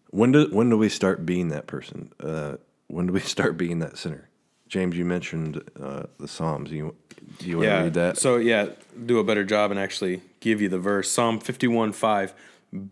[0.10, 2.12] When do when do we start being that person?
[2.20, 2.58] Uh,
[2.88, 4.28] when do we start being that sinner?
[4.68, 6.72] James, you mentioned uh, the Psalms.
[6.72, 6.94] You
[7.38, 8.18] do you want to read that?
[8.18, 8.72] So yeah,
[9.06, 11.10] do a better job and actually give you the verse.
[11.10, 12.34] Psalm fifty one five.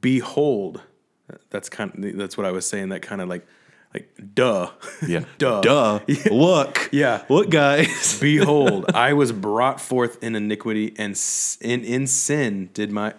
[0.02, 0.82] Behold,
[1.50, 1.92] that's kind.
[2.04, 2.90] Of, that's what I was saying.
[2.90, 3.46] That kind of like,
[3.94, 4.72] like duh.
[5.08, 5.26] yeah.
[5.38, 5.62] duh.
[5.62, 6.00] Duh.
[6.32, 6.90] Look.
[6.92, 7.24] Yeah.
[7.30, 8.20] Look, guys.
[8.22, 11.20] Behold, I was brought forth in iniquity, and
[11.62, 13.14] in in sin did my,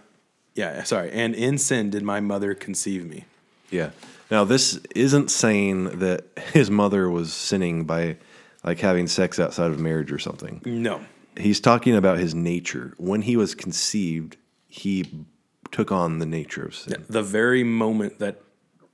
[0.55, 3.25] yeah, sorry, and in sin did my mother conceive me.
[3.71, 3.91] yeah.
[4.31, 8.19] Now this isn't saying that his mother was sinning by
[8.63, 10.61] like having sex outside of marriage or something.
[10.67, 11.01] No.
[11.37, 12.93] He's talking about his nature.
[12.99, 14.37] When he was conceived,
[14.67, 15.25] he
[15.73, 17.05] took on the nature of sin.
[17.09, 18.41] The very moment that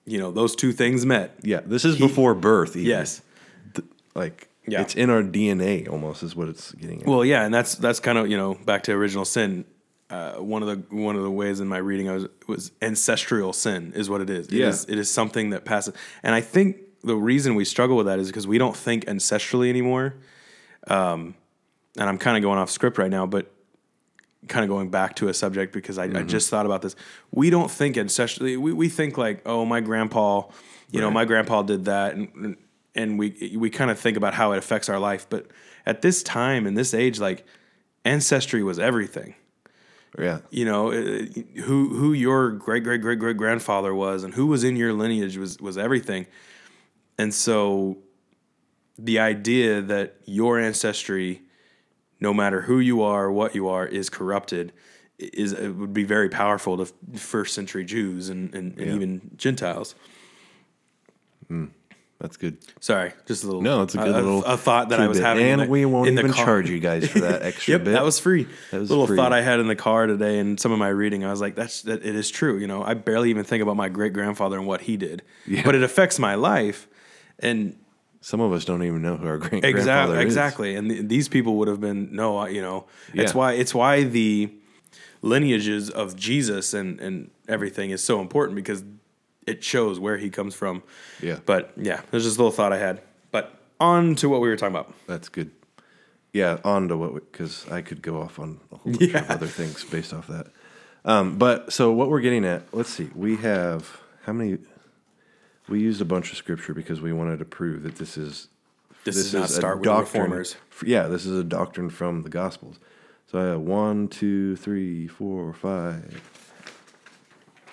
[0.07, 1.37] you know those two things met.
[1.43, 2.77] Yeah, this is before birth.
[2.77, 2.89] Even.
[2.89, 3.23] Yes.
[4.15, 4.81] like Yeah.
[4.83, 7.03] it's in our DNA almost is what it's getting.
[7.03, 7.07] At.
[7.09, 9.65] Well, yeah, and that's that's kind of you know back to original sin.
[10.11, 13.53] Uh, one of the one of the ways in my reading I was was ancestral
[13.53, 14.47] sin is what it is.
[14.49, 14.69] It Yeah.
[14.69, 18.19] is- it is something that passes, and I think the reason we struggle with that
[18.19, 20.15] is because we don't think ancestrally anymore.
[20.89, 21.35] Um,
[21.99, 23.51] and I'm kind of going off script right now, but
[24.49, 26.97] kind of going back to a subject because I, I just thought about this.
[27.31, 28.57] We don't think ancestrally.
[28.57, 30.43] We we think like, oh, my grandpa,
[30.91, 32.57] you know, my grandpa did that, and
[32.95, 35.27] and we we kind of think about how it affects our life.
[35.29, 35.47] But
[35.87, 37.45] at this time in this age, like
[38.05, 39.35] ancestry was everything.
[40.19, 41.27] yeah, You know, uh,
[41.63, 45.37] who who your great great great great grandfather was and who was in your lineage
[45.37, 46.27] was was everything.
[47.19, 47.99] And so
[48.99, 51.43] the idea that your ancestry
[52.21, 54.73] no matter who you are, what you are, is corrupted,
[55.19, 58.95] is it would be very powerful to first century Jews and, and, and Yeah.
[58.95, 59.95] even Gentiles.
[61.49, 61.67] Hmm.
[62.19, 62.57] that's good.
[62.81, 63.61] Sorry, just a little.
[63.61, 65.29] No, it's a good a, little a thought that I was tidbit.
[65.29, 67.91] having, in and the- we won't even charge you guys for that extra Yep, bit.
[67.93, 68.49] that was free.
[68.71, 69.17] That was little free.
[69.17, 71.55] thought I had in the car today, and some of my reading, I was like,
[71.55, 72.05] "That's that.
[72.05, 74.83] It is true." You know, I barely even think about my great grandfather and what
[74.83, 75.63] he did, Yeah.
[75.67, 76.89] but it affects my life,
[77.41, 77.77] and
[78.25, 80.75] Some of us don't even know who our great exactly, exactly.
[80.77, 83.39] And th- these people would have been no, you know, it's Yeah.
[83.39, 84.51] why it's why the
[85.21, 88.83] lineages of Jesus and and everything is so important because
[89.47, 90.83] it shows where he comes from.
[91.21, 91.39] Yeah.
[91.45, 93.03] But yeah, there's just a little thought I had.
[93.31, 94.95] But on to what we were talking about.
[95.07, 95.51] That's good.
[96.33, 99.47] Yeah, on to what because I could go off on a whole bunch of other
[99.47, 100.47] things based off that.
[101.05, 104.57] Um, but so what we're getting at, let's see, we have how many?
[105.69, 108.49] We used a bunch of scripture because we wanted to prove that this is
[109.05, 110.57] This, is not a start with reformers.
[110.71, 112.79] f- Yeah, this is a doctrine from the Gospels.
[113.27, 116.23] So I have one, two, three, four, five,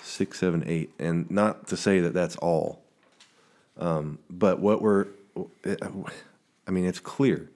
[0.01, 2.81] six, seven, eight, and not to say that that's all,
[3.77, 5.07] um, but what we're,
[5.65, 7.49] I mean, it's clear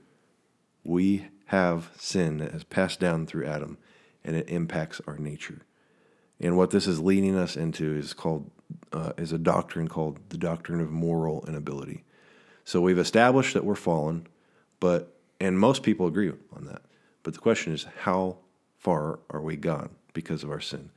[0.84, 3.78] we have sin that has passed down through Adam,
[4.24, 5.62] and it impacts our nature.
[6.40, 8.50] And what this is leading us into is called
[8.94, 12.04] uh, is a doctrine called the doctrine of moral inability.
[12.64, 14.28] So we've established that we're fallen,
[14.80, 16.82] but and most people agree on that.
[17.24, 18.38] But the question is, how
[18.78, 20.90] far are we gone because of our sin?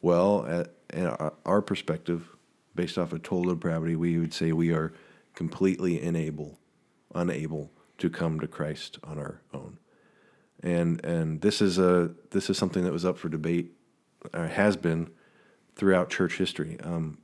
[0.00, 2.28] Well, at, in our- perspective,
[2.74, 4.92] based off of total depravity, we would say we are
[5.34, 6.58] completely unable,
[7.14, 9.78] unable to come to Christ on our own.
[10.62, 13.72] And and this is a this is something that was up for debate,
[14.32, 15.10] has been
[15.78, 16.76] throughout church history.
[16.82, 17.16] Um,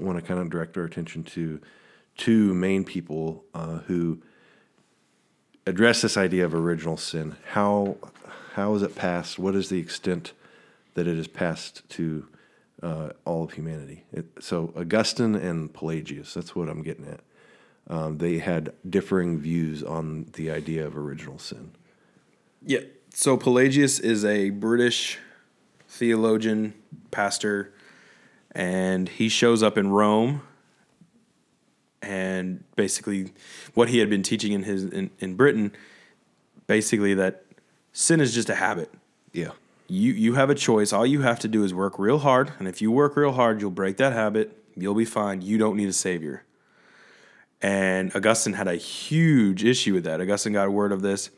[0.00, 1.60] I want to kind of direct our attention to
[2.16, 4.22] two main people uh, who
[5.66, 7.36] address this idea of original sin.
[7.50, 7.98] How
[8.54, 9.38] how is it passed?
[9.38, 10.32] What is the extent
[10.94, 12.26] that it is passed to
[12.82, 14.04] uh, all of humanity?
[14.12, 16.34] It, so Augustine and Pelagius.
[16.34, 17.20] That's what I'm getting at.
[17.88, 21.72] Um, they had differing views on the idea of original sin.
[22.64, 22.80] Yeah.
[23.14, 25.18] So Pelagius is a British
[25.88, 26.74] theologian,
[27.10, 27.72] pastor,
[28.52, 30.42] and he shows up in Rome.
[32.00, 33.32] And basically,
[33.74, 35.72] what he had been teaching in his in, in Britain,
[36.66, 37.44] basically that
[37.92, 38.90] sin is just a habit.
[39.32, 39.50] Yeah.
[39.88, 40.92] You you have a choice.
[40.92, 43.60] All you have to do is work real hard, and if you work real hard,
[43.60, 44.56] you'll break that habit.
[44.76, 45.42] You'll be fine.
[45.42, 46.44] You don't need a savior.
[47.60, 50.20] And Augustine had a huge issue with that.
[50.20, 51.30] Augustine got word of this,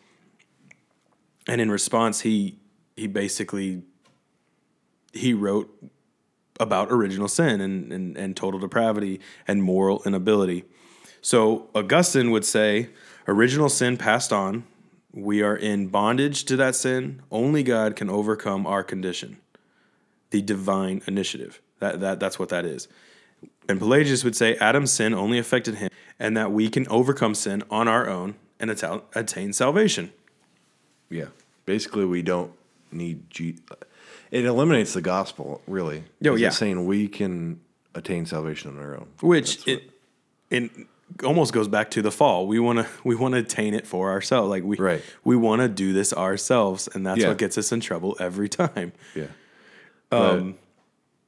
[1.48, 2.58] and in response, he
[2.96, 3.82] he basically
[5.12, 5.72] he wrote
[6.60, 10.64] about original sin and, and, and total depravity and moral inability.
[11.20, 12.90] So Augustine would say
[13.26, 14.64] original sin passed on.
[15.12, 17.22] We are in bondage to that sin.
[17.30, 19.38] Only God can overcome our condition.
[20.30, 21.60] The divine initiative.
[21.80, 22.86] That, that that's what that is.
[23.68, 27.62] And Pelagius would say Adam's sin only affected him, and that we can overcome sin
[27.70, 30.12] on our own and attain, salvation.
[31.08, 31.28] Yeah.
[31.64, 32.52] Basically, we don't
[32.92, 33.56] need G.
[34.30, 36.04] It eliminates the gospel, really.
[36.24, 36.50] Oh, yeah.
[36.50, 37.60] Saying we can
[37.94, 39.08] attain salvation on our own.
[39.20, 39.90] which what- it,
[40.50, 40.70] it
[41.24, 42.46] almost goes back to the fall.
[42.46, 44.48] We want to we want to attain it for ourselves.
[44.48, 45.02] Like we Right.
[45.24, 47.28] we want to do this ourselves, and that's Yeah.
[47.28, 48.92] what gets us in trouble every time.
[49.16, 49.26] yeah.
[50.12, 50.56] Um,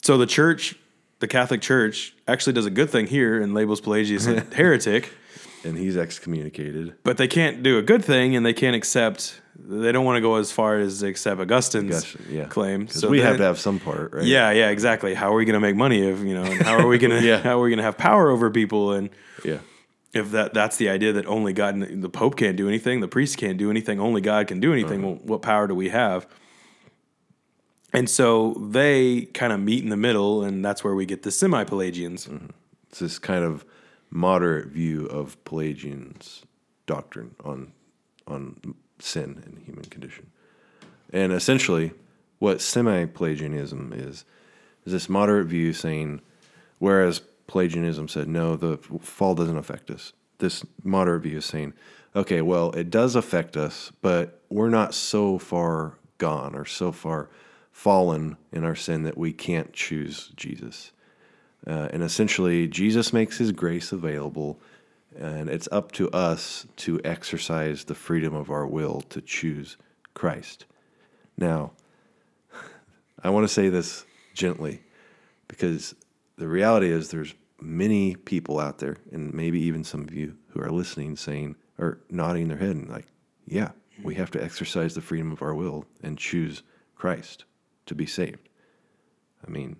[0.02, 0.76] so the church,
[1.20, 5.10] the Catholic Church, actually does a good thing here and labels Pelagius a heretic,
[5.64, 6.94] and he's excommunicated.
[7.04, 9.40] but they can't do a good thing, and they can't accept.
[9.56, 12.44] They don't want to go as far as to accept Augustine's Augustine, yeah.
[12.46, 12.86] claim.
[12.86, 14.24] Because we have to have some part, right?
[14.24, 15.14] Yeah, yeah, exactly.
[15.14, 16.44] How are we going to make money if you know?
[16.62, 17.22] How are we going to?
[17.26, 17.38] Yeah.
[17.38, 18.92] How are we going to have power over people?
[18.92, 19.10] And
[19.44, 19.58] Yeah.
[20.14, 23.08] if that that's the idea that only God and the Pope can't do anything, the
[23.08, 25.00] priest can't do anything, only God can do anything.
[25.04, 25.12] Uh-huh.
[25.14, 26.26] Well, what power do we have?
[27.92, 31.30] And so they kind of meet in the middle, and that's where we get the
[31.30, 32.26] semi Pelagians.
[32.26, 32.46] Mm-hmm.
[32.88, 33.64] It's this kind of
[34.12, 36.42] moderate view of Pelagian's
[36.86, 37.72] doctrine on
[38.26, 40.30] on sin and human condition.
[41.12, 41.92] And essentially,
[42.38, 44.24] what semi Pelagianism is,
[44.84, 46.20] is this moderate view saying,
[46.78, 50.12] whereas Pelagianism said, no, the fall doesn't affect us.
[50.38, 51.74] This moderate view is saying,
[52.14, 57.28] okay, well, it does affect us, but we're not so far gone or so far
[57.72, 60.92] fallen in our sin that we can't choose Jesus.
[61.66, 64.58] Uh, and essentially, Jesus makes his grace available,
[65.18, 69.76] and it's up to us to exercise the freedom of our will to choose
[70.14, 70.64] Christ.
[71.36, 71.72] Now,
[73.22, 74.04] I want to say this
[74.34, 74.82] gently
[75.46, 75.94] because
[76.36, 80.60] the reality is there's many people out there, and maybe even some of you who
[80.60, 83.06] are listening, saying or nodding their head and like,
[83.46, 83.70] yeah,
[84.02, 86.62] we have to exercise the freedom of our will and choose
[86.96, 87.44] Christ
[87.86, 88.48] to be saved.
[89.46, 89.76] I mean,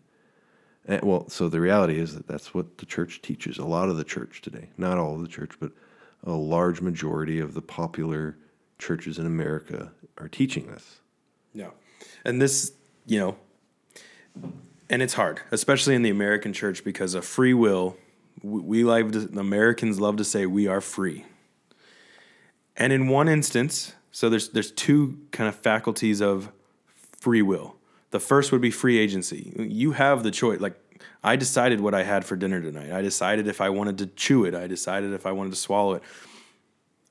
[0.89, 3.59] eh, well, so the reality is that that's what the church teaches.
[3.59, 5.73] A lot of the church today, not all of the church, but
[6.25, 8.37] a large majority of the popular
[8.79, 11.01] churches in America are teaching this.
[11.55, 11.71] Yeah.
[12.25, 12.73] And this,
[13.07, 13.37] you know,
[14.89, 17.97] and it's hard, especially in the American church because of free will.
[18.43, 21.25] We, we like to, Americans love to say we are free.
[22.77, 26.51] And in one instance, so there's there's two kind of faculties of
[27.19, 27.77] free will.
[28.13, 29.53] The first would be free agency.
[29.59, 30.61] You have the choice.
[30.61, 30.75] Like
[31.25, 32.93] I decided what I had for dinner tonight.
[32.93, 34.55] I decided if I wanted to chew it.
[34.55, 36.03] I decided if I wanted to swallow it.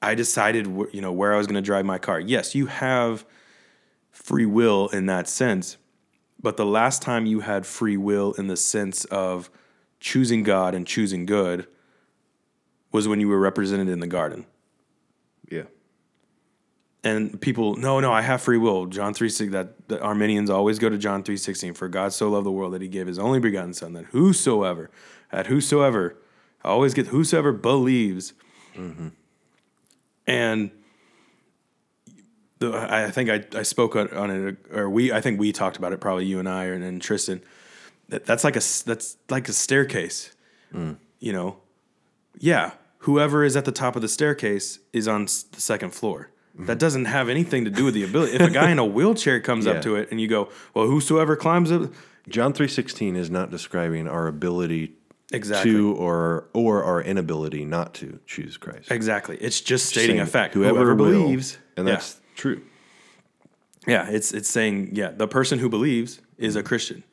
[0.02, 2.20] I decided, you know, where I was going to drive my car.
[2.20, 3.26] Yes, you have
[4.12, 5.78] free will in that sense.
[6.42, 9.50] But the last time you had free will in the sense of
[10.00, 11.68] choosing God and choosing good
[12.92, 14.46] was when you were represented in the garden.
[17.04, 18.86] And people, no, no, I have free will.
[18.86, 21.74] John 3 6, that the Arminians always go to John 3 16.
[21.74, 24.92] For God so loved the world that he gave his only begotten Son, that whosoever,
[25.32, 26.16] at whosoever,
[26.64, 28.34] I always get whosoever believes.
[28.76, 29.08] Mm-hmm.
[30.28, 30.72] And
[32.60, 35.52] the, I I think I, I spoke on, on it, or we, I think we
[35.52, 37.42] talked about it, probably you and I, and, and Tristan.
[38.10, 40.36] That, that's like a that's like a staircase.
[40.74, 40.98] Mm.
[41.20, 41.58] You know,
[42.38, 42.74] yeah.
[43.06, 46.30] Whoever is at the top of the staircase is on the second floor.
[46.62, 46.78] That mm-hmm.
[46.80, 48.34] doesn't have anything to do with the ability.
[48.34, 49.74] If a guy in a wheelchair comes Yeah.
[49.74, 51.92] up to it and you go, "Well, whosoever climbs up,"
[52.30, 54.94] John 3:16 is not describing our ability
[55.32, 58.92] exactly, to or or our inability not to choose Christ.
[58.92, 59.38] exactly.
[59.38, 60.54] It's just stating a Saying fact.
[60.54, 61.94] Whoever, Whoever, will, believes, and yeah.
[61.96, 62.62] that's true.
[63.88, 66.68] Yeah, it's it's saying yeah, the person who believes is a mm-hmm.
[66.68, 67.04] Christian.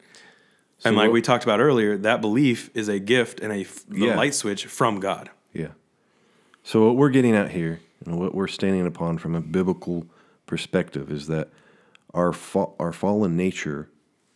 [0.84, 3.84] and like what- we talked about earlier, that belief is a gift and a f-
[3.88, 4.16] the Yeah.
[4.16, 5.30] light switch from God.
[5.52, 5.68] Yeah.
[6.62, 10.06] So what we're getting at here, and what we're standing upon from a biblical
[10.46, 11.48] perspective, is that
[12.14, 13.90] our fa- our fallen nature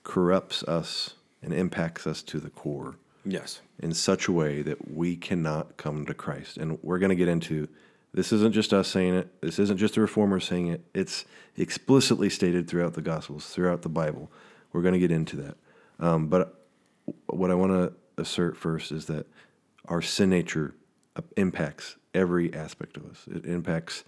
[0.04, 3.60] corrupts us and impacts us to the core Yes.
[3.78, 6.56] in such a way that we cannot come to Christ.
[6.56, 7.68] And we're going to get into
[8.14, 9.40] this isn't just us saying it.
[9.40, 10.84] This isn't just the reformers saying it.
[10.92, 11.24] It's
[11.56, 14.30] explicitly stated throughout the Gospels, throughout the Bible.
[14.72, 15.56] We're going to get into that.
[15.98, 16.62] Um, but
[17.26, 19.26] what I want to assert first is that
[19.86, 20.74] our sin nature
[21.16, 23.26] uh, impacts every aspect of us.
[23.30, 24.04] It impacts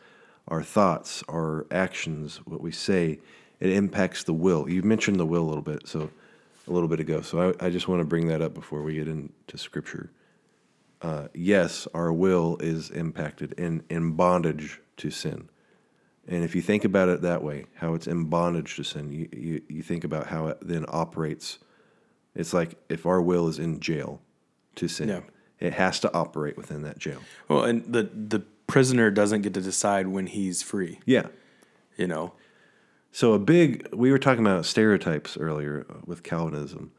[0.49, 3.19] our thoughts, our actions, what we say.
[3.61, 4.69] It impacts the will.
[4.69, 6.11] You mentioned the will a little bit, so
[6.69, 7.21] a little bit ago.
[7.21, 10.11] So I, I just want to bring that up before we get into scripture.
[11.03, 15.49] Uh, yes, our will is impacted in, bondage to sin.
[16.27, 19.29] And if you think about it that way, how it's in bondage to sin, you,
[19.33, 21.59] you, you think about how it then operates.
[22.35, 24.23] It's like if our will is in jail
[24.77, 25.21] to sin, Yeah.
[25.65, 27.19] It has to operate within that jail.
[27.49, 31.01] Well, and the the prisoner doesn't get to decide when he's free.
[31.07, 31.27] Yeah.
[31.97, 32.33] You know.
[33.13, 36.91] So a big we were talking about stereotypes earlier with Calvinism.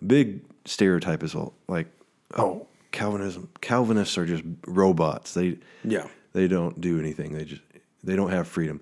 [0.00, 1.88] A big stereotype is all like,
[2.36, 3.48] oh, Calvinism.
[3.60, 5.34] Calvinists are just robots.
[5.34, 6.06] They Yeah.
[6.32, 7.32] they don't do anything.
[7.32, 7.62] They just
[8.02, 8.80] they don't have freedom.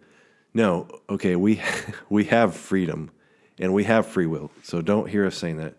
[0.54, 1.60] No, okay, we
[2.10, 3.10] we have freedom
[3.58, 4.50] and we have free will.
[4.62, 5.74] So don't hear us saying that.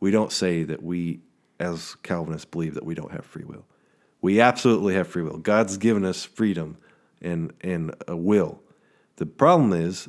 [0.00, 1.20] We don't say that we
[1.58, 3.64] as Calvinists believe that we don't have free will.
[4.20, 5.38] We absolutely have free will.
[5.38, 6.76] God's given us freedom
[7.20, 8.60] and and a will.
[9.16, 10.08] The problem is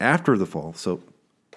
[0.00, 0.72] after the fall.
[0.74, 1.02] So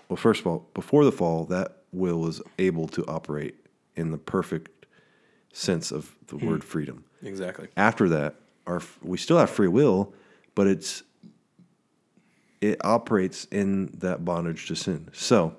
[0.09, 3.55] well first of all, before the fall, that will was able to operate
[3.95, 4.85] in the perfect
[5.53, 6.47] sense of the hmm.
[6.47, 7.67] word freedom Exactly.
[7.75, 10.13] after that, our we still have free will,
[10.55, 11.03] but it's
[12.61, 15.09] it operates in that bondage to sin.
[15.13, 15.55] So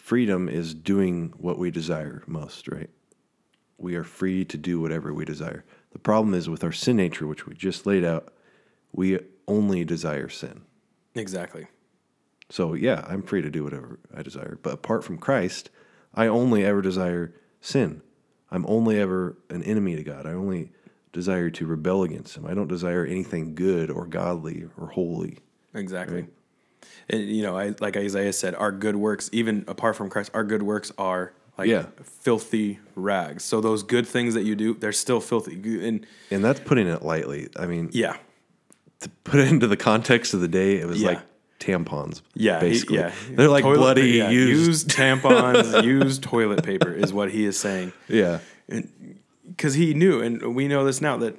[0.00, 2.90] freedom is doing what we desire most, right?
[3.78, 5.64] We are free to do whatever we desire.
[5.92, 8.32] The problem is with our sin nature, which we just laid out,
[8.92, 10.62] we only desire sin.
[11.14, 11.66] Exactly.
[12.48, 14.58] So yeah, I'm free to do whatever I desire.
[14.62, 15.70] But apart from Christ,
[16.14, 18.02] I only ever desire sin.
[18.50, 20.26] I'm only ever an enemy to God.
[20.26, 20.72] I only
[21.12, 22.46] desire to rebel against Him.
[22.46, 25.38] I don't desire anything good or godly or holy.
[25.74, 26.26] Exactly.
[27.08, 30.44] And you know, I, like Isaiah said, our good works, even apart from Christ, our
[30.44, 31.86] good works are like Yeah.
[32.02, 33.44] filthy rags.
[33.44, 35.54] So those good things that you do, they're still filthy.
[35.86, 37.48] And And that's putting it lightly.
[37.56, 38.16] I mean, yeah,
[39.00, 41.08] to put it into the context of the day, it was Yeah.
[41.08, 41.20] like
[41.58, 42.22] tampons.
[42.34, 42.96] yeah, he- basically.
[42.98, 43.12] yeah.
[43.32, 44.88] They're like Toilet- bloody, yeah, used.
[44.96, 47.92] tampons, used toilet paper is what he is saying.
[48.08, 48.38] Yeah,
[49.48, 51.36] because he knew, and we know this now that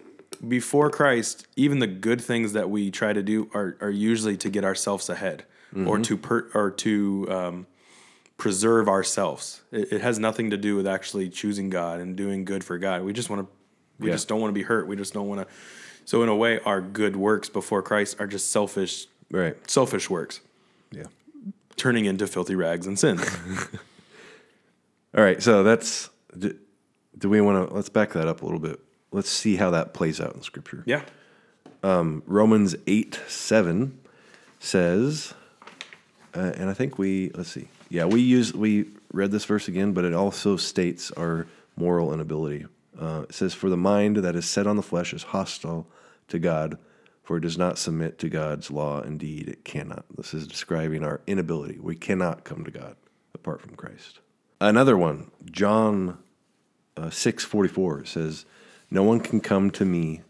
[0.47, 4.49] before Christ, even the good things that we try to do are are usually to
[4.49, 5.45] get ourselves ahead
[5.85, 7.67] or to per, or to um,
[8.37, 9.61] preserve ourselves.
[9.71, 13.03] It, it has nothing to do with actually choosing God and doing good for God.
[13.03, 13.53] We just want to,
[13.97, 14.15] we Yeah.
[14.15, 14.85] just don't want to be hurt.
[14.87, 15.53] We just don't want to.
[16.03, 19.55] So in a way, our good works before Christ are just selfish, right.
[19.69, 20.41] selfish works,
[20.91, 21.03] Yeah.
[21.77, 23.21] turning into filthy rags and sins.
[25.17, 25.41] All right.
[25.41, 26.09] So that's.
[26.37, 26.57] Do,
[27.17, 27.73] do we want to?
[27.75, 28.79] Let's back that up a little bit.
[29.11, 30.83] Let's see how that plays out in Scripture.
[30.85, 31.03] yeah,
[31.83, 33.99] Romans 8 7
[34.59, 35.33] says,
[36.33, 37.67] uh, and I think we, let's see.
[37.89, 42.65] Yeah, we use, we read this verse again, but it also states our moral inability.
[42.97, 45.87] Uh, it says, For the mind that is set on the flesh is hostile
[46.29, 46.77] to God,
[47.23, 49.01] for it does not submit to God's law.
[49.01, 50.05] Indeed, it cannot.
[50.15, 51.79] This is describing our inability.
[51.79, 52.95] We cannot come to God
[53.33, 54.19] apart from Christ.
[54.59, 56.19] Another one, John
[56.95, 58.45] uh, 6:44 says,
[58.91, 60.21] "No one can come to me."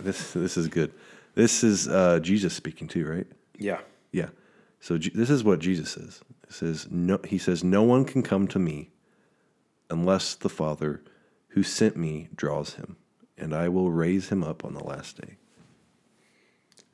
[0.00, 0.92] This this is good.
[1.34, 3.26] This is uh, Jesus speaking too, right?
[3.58, 3.80] yeah,
[4.12, 4.28] Yeah.
[4.80, 6.20] So Je- this is what Jesus says.
[6.48, 7.18] It says no.
[7.24, 8.90] He says, "No one can come to me
[9.90, 11.00] unless the Father
[11.48, 12.96] who sent me draws him,
[13.38, 15.36] and I will raise him up on the last day."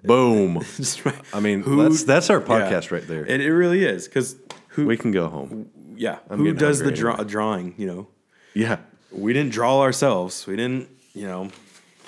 [0.05, 0.63] Boom.
[1.05, 1.15] Right.
[1.33, 2.47] I mean, Who- that's that's our Yeah.
[2.47, 3.25] podcast right there.
[3.25, 4.37] And it really is because
[4.69, 4.87] who?
[4.87, 5.71] we can go home.
[5.97, 7.75] yeah, I'm who does the draw, drawing?
[7.79, 8.09] You know,
[8.55, 8.79] Yeah.
[9.11, 10.47] We didn't draw ourselves.
[10.47, 10.89] We didn't.
[11.15, 11.51] You know.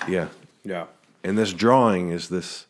[0.07, 0.29] Yeah.
[0.63, 0.85] Yeah.
[1.23, 2.65] And this drawing is this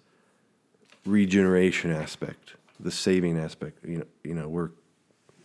[1.06, 3.80] regeneration aspect, the saving aspect.
[3.86, 4.70] You know, you know, we're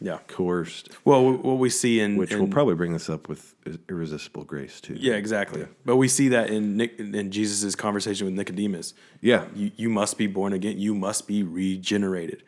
[0.00, 0.18] Yeah.
[0.28, 3.54] coerced, Well, what we see in which in, will probably bring this up with
[3.88, 4.94] irresistible grace too.
[4.98, 5.66] yeah, exactly.
[5.86, 8.92] But we see that in Nick, in Jesus' conversation with Nicodemus.
[9.22, 9.46] Yeah.
[9.54, 10.78] You you must be born again.
[10.78, 12.42] You must be regenerated.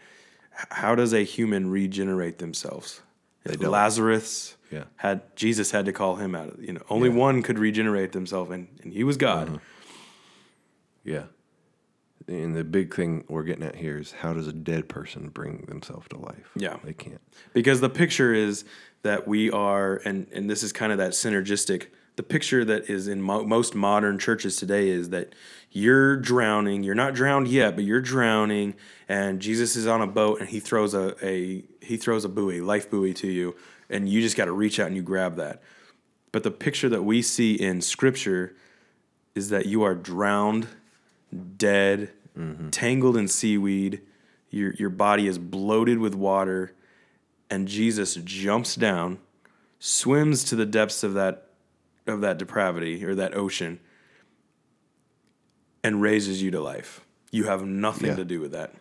[0.71, 3.01] How does a human regenerate themselves?
[3.55, 3.71] If don't.
[3.71, 4.85] Lazarus Yeah.
[4.97, 6.59] had Jesus had to call him out.
[6.61, 9.49] You know, only one could regenerate themselves, and, and he was God.
[9.49, 9.59] Uh-huh.
[11.05, 11.25] Yeah.
[12.27, 15.65] And the big thing we're getting at here is how does a dead person bring
[15.69, 16.51] themselves to life?
[16.55, 16.77] Yeah.
[16.85, 17.21] They can't.
[17.55, 18.65] because the picture is
[19.03, 21.87] that we are and and this is kind of that synergistic
[22.19, 25.35] the picture that is in mo- most modern churches today is that
[25.71, 28.75] you're drowning you're not drowned yet but you're drowning
[29.09, 32.61] and jesus is on a boat and he throws a, a he throws a buoy
[32.61, 33.55] life buoy to you
[33.91, 35.63] and you just got to reach out and you grab that.
[36.33, 38.55] But the picture that we see in scripture
[39.35, 40.69] is that you are drowned
[41.57, 42.71] dead mm-hmm.
[42.71, 44.03] tangled in seaweed
[44.51, 46.75] your, your body is bloated with water
[47.51, 49.19] and Jesus jumps down,
[49.79, 51.48] swims to the depths of that
[52.09, 53.81] of that depravity or that ocean,
[55.85, 57.01] and raises you to life.
[57.31, 58.17] You have nothing Yeah.
[58.17, 58.75] to do with that.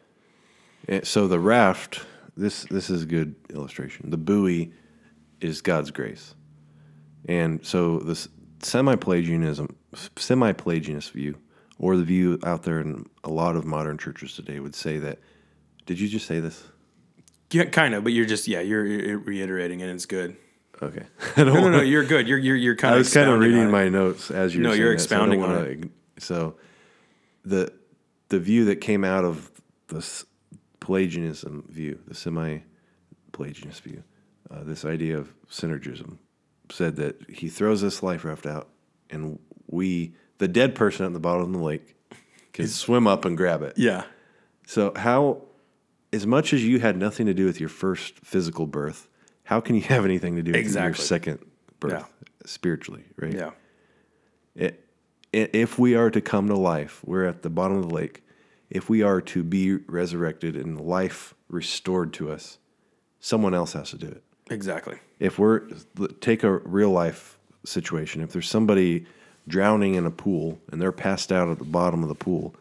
[0.87, 2.01] And so the raft,
[2.35, 4.09] this this is a good illustration.
[4.09, 4.71] The buoy
[5.41, 6.33] is God's grace,
[7.27, 8.27] and so this
[8.63, 9.75] semi-Pelagianism,
[10.15, 11.37] semi-Pelagianist view,
[11.77, 15.19] or the view out there in a lot of modern churches today, would say that.
[15.85, 16.63] Did you just say this?
[17.51, 19.85] Yeah, kind of, but you're just yeah, you're, you're reiterating it.
[19.85, 20.35] and It's good.
[20.81, 21.05] Okay.
[21.37, 22.27] No, no, wanna- no, you're good.
[22.27, 22.97] You're you're you're kind of.
[22.97, 24.61] I was kind of reading my notes as you.
[24.61, 26.55] were No, you're that, so expounding on wanna ign- So,
[27.45, 27.71] the
[28.29, 29.51] the view that came out of
[29.87, 30.25] this
[30.79, 34.03] Pelagianism view, the semi-Pelagianist view,
[34.51, 36.17] uh, this idea of synergism,
[36.71, 38.69] said that he throws this life raft out,
[39.09, 41.95] and we, the dead person at the bottom of the lake,
[42.53, 43.73] can swim up and grab it.
[43.77, 44.03] Yeah,
[44.65, 45.43] So how,
[46.11, 49.07] as much as you had nothing to do with your first physical birth,
[49.47, 51.39] how can you have anything to do with your second
[51.79, 52.03] birth Yeah.
[52.45, 53.33] spiritually, right?
[53.33, 53.51] yeah,
[54.55, 54.83] It,
[55.31, 58.23] if we are to come to life, we're at the bottom of the lake.
[58.69, 62.57] If we are to be resurrected and life restored to us,
[63.21, 64.23] someone else has to do it.
[64.49, 64.97] exactly.
[65.19, 65.61] If we're
[66.19, 69.05] take a real life situation, if there's somebody
[69.47, 72.53] drowning in a pool and they're passed out at the bottom of the pool,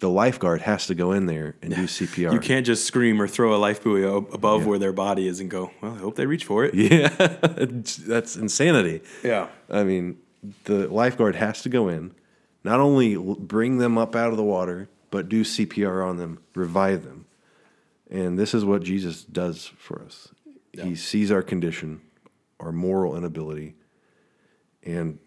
[0.00, 2.32] the lifeguard has to go in there and do CPR.
[2.32, 5.50] You can't just scream or throw a life buoy above where their body is and
[5.50, 5.70] go.
[5.80, 6.74] Well, I hope they reach for it.
[6.74, 9.02] Yeah, that's insanity.
[9.22, 10.18] Yeah, I mean,
[10.64, 12.14] the lifeguard has to go in,
[12.64, 17.04] not only bring them up out of the water, but do CPR on them, revive
[17.04, 17.26] them.
[18.10, 20.28] And this is what Jesus does for us.
[20.72, 22.00] He sees our condition,
[22.58, 23.74] our moral inability,
[24.82, 25.18] and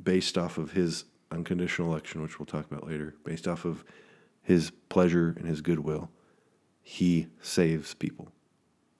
[0.00, 3.84] based off of his unconditional election, which we'll talk about later, based off of
[4.42, 6.10] his pleasure and his goodwill,
[6.82, 8.28] he saves people.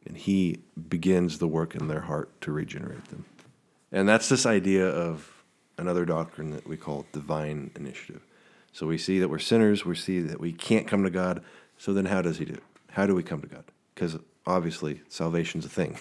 [0.07, 3.25] And he begins the work in their heart to regenerate them.
[3.93, 5.45] And that's this idea of
[5.79, 8.23] another doctrine that we call divine initiative.
[8.73, 11.43] So we see that we're sinners, we see that we can't come to God.
[11.79, 12.63] So then how does he do it?
[12.91, 13.65] How do we come to God?
[13.95, 15.99] Because obviously salvation's a thing.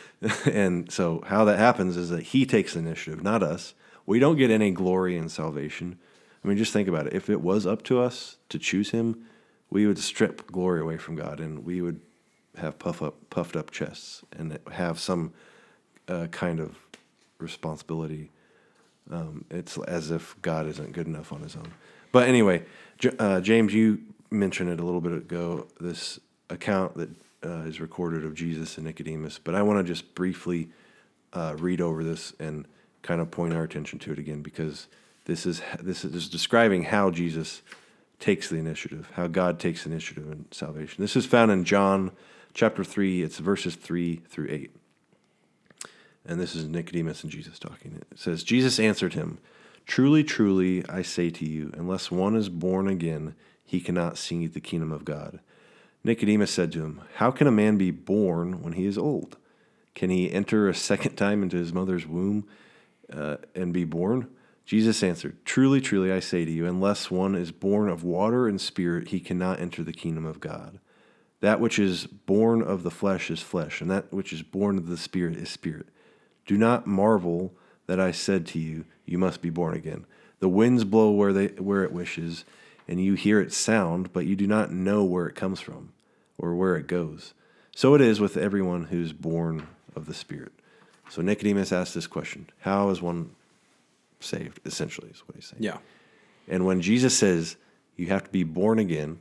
[0.52, 3.74] and so how that happens is that he takes initiative, not us.
[4.08, 5.98] We don't get any glory in salvation.
[6.42, 7.12] I mean, just think about it.
[7.12, 9.26] If it was up to us to choose him,
[9.68, 12.00] we would strip glory away from God and we would
[12.56, 15.34] have puff up, puffed up chests and have some
[16.08, 16.78] uh, kind of
[17.36, 18.30] responsibility.
[19.10, 21.70] Um, it's as if God isn't good enough on his own.
[22.10, 22.64] But anyway,
[23.18, 24.00] uh, James, you
[24.30, 27.10] mentioned it a little bit ago, this account that
[27.44, 29.38] uh, is recorded of Jesus and Nicodemus.
[29.38, 30.70] But I want to just briefly
[31.34, 32.66] uh, read over this and
[33.02, 34.88] kind of point our attention to it again because
[35.24, 37.62] this is this is describing how Jesus
[38.18, 41.02] takes the initiative, how God takes initiative in salvation.
[41.02, 42.10] This is found in John
[42.54, 44.74] chapter 3, it's verses 3 through 8.
[46.26, 48.02] And this is Nicodemus and Jesus talking.
[48.10, 49.38] It says, Jesus answered him,
[49.86, 53.34] Truly, truly, I say to you, unless one is born again,
[53.64, 55.40] he cannot see the kingdom of God.
[56.04, 59.36] Nicodemus said to him, How can a man be born when he is old?
[59.94, 62.46] Can he enter a second time into his mother's womb
[63.12, 64.28] uh, and be born?
[64.64, 68.60] Jesus answered, Truly, truly, I say to you, unless one is born of water and
[68.60, 70.78] spirit, he cannot enter the kingdom of God.
[71.40, 74.88] That which is born of the flesh is flesh, and that which is born of
[74.88, 75.86] the spirit is spirit.
[76.46, 77.54] Do not marvel
[77.86, 80.04] that I said to you, You must be born again.
[80.40, 82.44] The winds blow where, they, where it wishes,
[82.86, 85.92] and you hear its sound, but you do not know where it comes from
[86.38, 87.34] or where it goes.
[87.74, 90.52] So it is with everyone who is born of the Spirit.
[91.10, 93.30] So Nicodemus asked this question How is one
[94.20, 94.60] saved?
[94.64, 95.62] Essentially, is what he's saying.
[95.62, 95.78] Yeah.
[96.48, 97.56] And when Jesus says
[97.96, 99.20] you have to be born again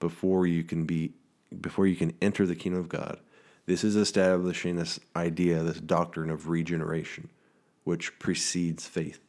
[0.00, 1.12] before you can be
[1.60, 3.18] before you can enter the kingdom of God,
[3.66, 7.28] this is establishing this idea, this doctrine of regeneration,
[7.84, 9.20] which precedes faith.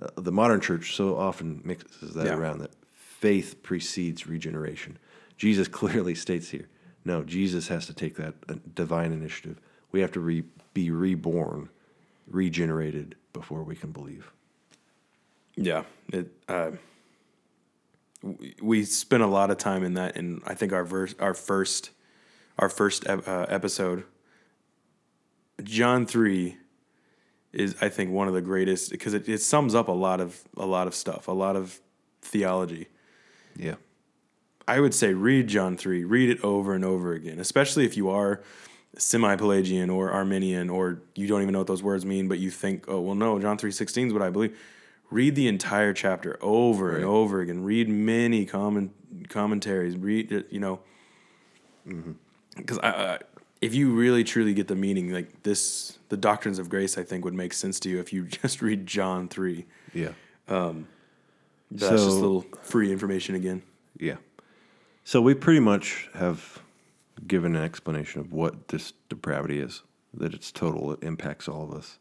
[0.00, 2.34] Uh, the modern church so often mixes that Yeah.
[2.36, 4.98] around that faith precedes regeneration.
[5.36, 6.68] Jesus clearly states here,
[7.04, 9.58] no, Jesus has to take that uh, divine initiative.
[9.90, 10.44] We have to re-
[10.74, 11.68] be reborn,
[12.26, 14.32] regenerated before we can believe.
[15.56, 16.32] Yeah, it.
[16.48, 16.72] Uh,
[18.60, 21.90] we spent a lot of time in that, in I think our verse, our first,
[22.58, 24.04] our first ep- uh, episode.
[25.62, 26.56] John three
[27.52, 30.42] is I think one of the greatest because it, it sums up a lot of
[30.56, 31.80] a lot of stuff, a lot of
[32.22, 32.88] theology.
[33.56, 33.74] Yeah.
[34.66, 38.10] I would say read John 3, read it over and over again, especially if you
[38.10, 38.42] are
[38.96, 42.50] semi Pelagian or Arminian or you don't even know what those words mean, but you
[42.50, 44.58] think, oh, well, no, John 3.16 is what I believe.
[45.10, 47.64] Read the entire chapter over and over again.
[47.64, 48.92] Read many comment,
[49.28, 49.96] commentaries.
[49.96, 50.80] Read, you know,
[51.86, 52.12] mm-hmm.
[52.56, 53.18] because I, I,
[53.62, 57.24] if you really truly get the meaning, like this, the doctrines of grace, I think
[57.24, 59.64] would make sense to you if you just read John 3.
[59.94, 60.10] Yeah.
[60.46, 60.88] Um,
[61.70, 63.62] that's just a little free information again.
[63.98, 64.16] Yeah.
[65.04, 66.60] So we pretty much have
[67.26, 69.82] given an explanation of what this depravity is,
[70.14, 71.98] that it's total, it impacts all of us.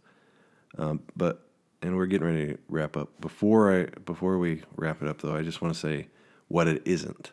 [0.77, 1.43] Um, but
[1.81, 3.09] and we're getting ready to wrap up.
[3.21, 6.07] Before I before we wrap it up though, I just want to say
[6.47, 7.31] what it isn't.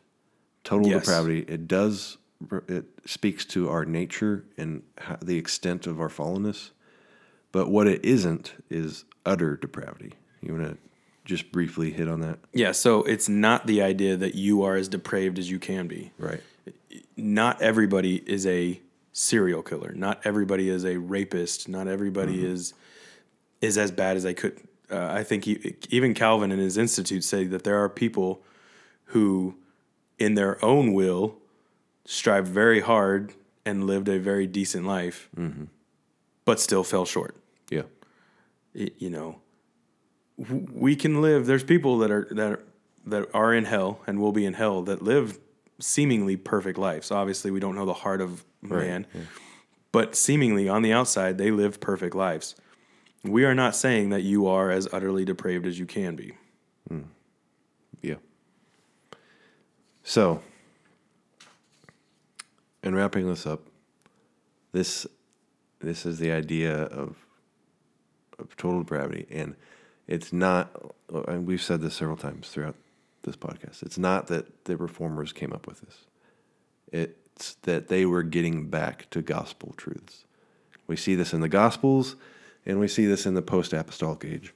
[0.64, 1.05] Total Yes.
[1.05, 2.18] depravity, it does
[2.68, 6.70] it speaks to our nature and how, the extent of our fallenness.
[7.53, 10.14] But what it isn't is utter depravity.
[10.43, 10.78] You want to
[11.24, 12.39] just briefly hit on that?
[12.53, 16.12] Yeah, so it's not the idea that you are as depraved as you can be.
[16.18, 16.43] Right.
[17.16, 18.80] Not everybody is a
[19.12, 19.92] serial killer.
[19.95, 21.68] Not everybody is a rapist.
[21.68, 22.74] Not everybody is
[23.61, 24.61] is as bad as they could.
[24.90, 28.42] Uh, I think he, even Calvin and his institute say that there are people
[29.07, 29.55] who,
[30.18, 31.36] in their own will,
[32.05, 33.32] strived very hard
[33.64, 35.30] and lived a very decent life,
[36.45, 37.34] but still fell short.
[37.70, 37.82] Yeah.
[38.74, 39.40] it- you know,
[40.36, 41.47] we can live.
[41.47, 42.61] There's people that are that are,
[43.07, 45.38] that are in hell and will be in hell that live
[45.80, 47.10] seemingly perfect lives.
[47.10, 49.06] Obviously, we don't know the heart of man,
[49.92, 52.54] but seemingly on the outside, they live perfect lives.
[53.22, 56.34] We are not saying that you are as utterly depraved as you can be.
[56.88, 57.02] Hmm.
[58.02, 58.16] Yeah.
[60.02, 60.42] So,
[62.82, 63.62] in wrapping this up,
[64.72, 65.06] this
[65.80, 67.16] this is the idea of
[68.38, 69.56] of total depravity, and
[70.06, 70.70] it's not.
[71.28, 72.74] And we've said this several times throughout
[73.24, 73.82] this podcast.
[73.82, 76.04] It's not that the reformers came up with this.
[76.92, 80.24] It's that they were getting back to gospel truths.
[80.86, 82.16] We see this in the Gospels,
[82.66, 84.54] and we see this in the post-apostolic age.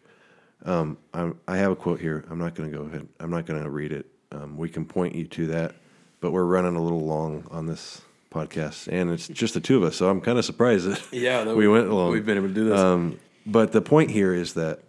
[0.65, 2.25] Um, I, I have a quote here.
[2.31, 3.09] I'm not going to go ahead.
[3.19, 4.07] I'm not going to read it.
[4.31, 5.75] Um, we can point you to that,
[6.21, 9.83] but we're running a little long on this podcast, and it's just the two of
[9.83, 9.97] us.
[9.97, 12.13] So I'm kind of surprised that Yeah, that we went along.
[12.13, 12.79] We've been able to do this.
[12.79, 14.81] Um, but the point here is that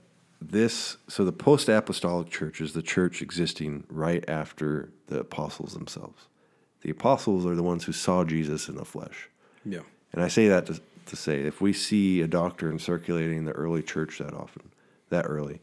[0.42, 6.28] this, so the post apostolic church is the church existing right after the apostles themselves.
[6.82, 9.30] The apostles are the ones who saw Jesus in the flesh.
[9.66, 9.82] yeah.
[10.12, 13.52] And I say that to, to say if we see a doctrine circulating in the
[13.52, 14.72] early church that often,
[15.10, 15.60] that early,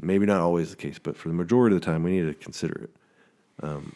[0.00, 2.32] maybe not always the case, but for the majority of the time, we need to
[2.34, 2.90] consider it.
[3.62, 3.94] Um,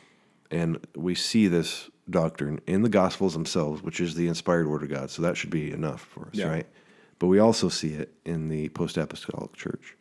[0.51, 4.91] and we see this doctrine in the Gospels themselves, which is the inspired Word of
[4.91, 5.09] God.
[5.11, 6.49] So that should be enough for us, Yeah.
[6.49, 6.67] right?
[7.19, 9.97] But we also see it in the post apostolic church.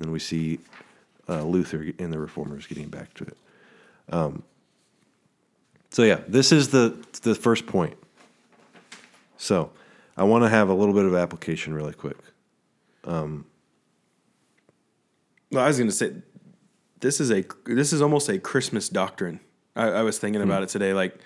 [0.00, 0.58] And then we see
[1.28, 3.36] uh, Luther and the reformers getting back to it.
[4.08, 4.42] Um,
[5.90, 7.96] so, yeah, this is the, the first point.
[9.36, 9.70] So,
[10.16, 12.16] I want to have a little bit of application really quick.
[15.52, 16.14] Well, I was going to say,
[17.00, 19.40] this is a this is almost a Christmas doctrine.
[19.76, 20.94] I, I was thinking about it today.
[20.94, 21.18] Like,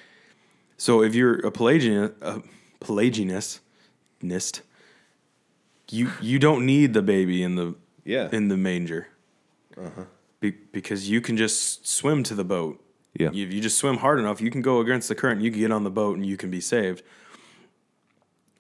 [0.76, 2.42] so if you're a Pelagian, a
[2.80, 3.60] Pelagianist,
[5.90, 7.74] you you don't need the baby in the
[8.04, 8.28] Yeah.
[8.32, 9.08] in the manger,
[9.76, 10.04] uh
[10.40, 12.80] Be, because you can just swim to the boat.
[13.18, 13.28] Yeah.
[13.28, 15.40] If you just swim hard enough, you can go against the current.
[15.40, 17.02] You can get on the boat and you can be saved.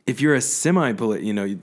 [0.06, 1.58] If you're a semi, you know,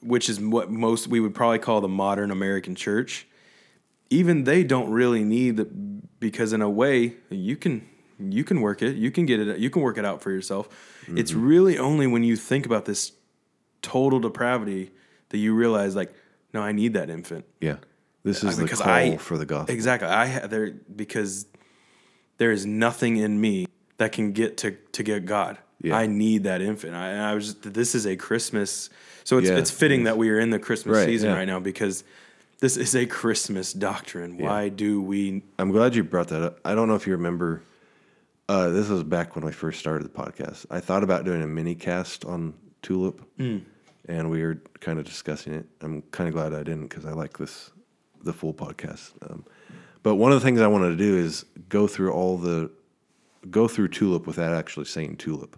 [0.00, 3.26] which is what most we would probably call the modern American church,
[4.10, 5.64] even they don't really need the
[6.20, 7.86] because in a way you can
[8.18, 10.68] you can work it, you can get it, you can work it out for yourself.
[11.08, 13.12] It's really only when you think about this
[13.82, 14.90] total depravity
[15.30, 16.14] that you realize like,
[16.54, 17.44] no, I need that infant.
[17.60, 17.76] Yeah.
[18.22, 19.74] This is the Because call I- for the gospel.
[19.74, 20.08] Exactly.
[20.08, 21.46] I there because
[22.38, 23.66] there is nothing in me
[23.98, 25.58] that can get to to get God.
[25.82, 25.96] Yeah.
[25.98, 26.94] I need that infant.
[26.94, 27.56] I, I was.
[27.56, 28.88] This is a Christmas.
[29.24, 31.36] So it's Yeah, it's fitting that we are in the Christmas Right, season yeah.
[31.36, 32.04] right now because
[32.60, 34.38] this is a Christmas doctrine.
[34.38, 35.42] Why do we?
[35.58, 36.60] I'm glad you brought that up.
[36.64, 37.62] I don't know if you remember.
[38.48, 40.64] Uh, this was back when we first started the podcast.
[40.70, 43.20] I thought about doing a mini cast on Tulip,
[44.08, 45.66] and we were kind of discussing it.
[45.80, 47.70] I'm kind of glad I didn't because I like this,
[48.22, 49.12] the full podcast.
[49.28, 49.44] Um,
[50.02, 52.70] but one of the things I wanted to do is go through all the,
[53.50, 55.56] go through Tulip without actually saying Tulip.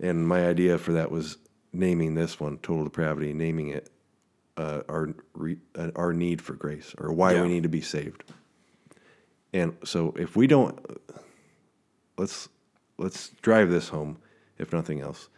[0.00, 1.38] And my idea for that was
[1.72, 3.90] naming this one Total Depravity, naming it
[4.56, 7.42] uh, our re, uh, our need for grace or why Yeah.
[7.42, 8.24] we need to be saved.
[9.52, 10.78] And so if we don't
[12.16, 12.48] let's
[12.98, 14.18] let's drive this home
[14.58, 15.28] if nothing else.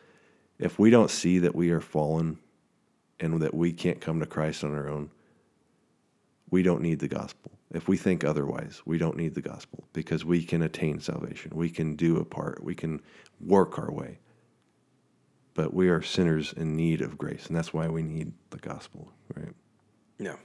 [0.58, 2.38] If we don't see that we are fallen
[3.20, 5.10] and that we can't come to Christ on our own,
[6.50, 7.52] we don't need the gospel.
[7.72, 11.52] If we think otherwise, we don't need the gospel because we can attain salvation.
[11.54, 12.62] We can do a part.
[12.62, 13.02] We can
[13.40, 14.18] work our way.
[15.54, 19.10] But we are sinners in need of grace, and that's why we need the gospel,
[19.34, 19.54] right?
[20.18, 20.36] Yeah,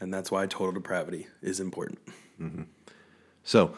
[0.00, 2.00] and that's why total depravity is important.
[2.40, 2.62] Mm-hmm.
[3.44, 3.74] So,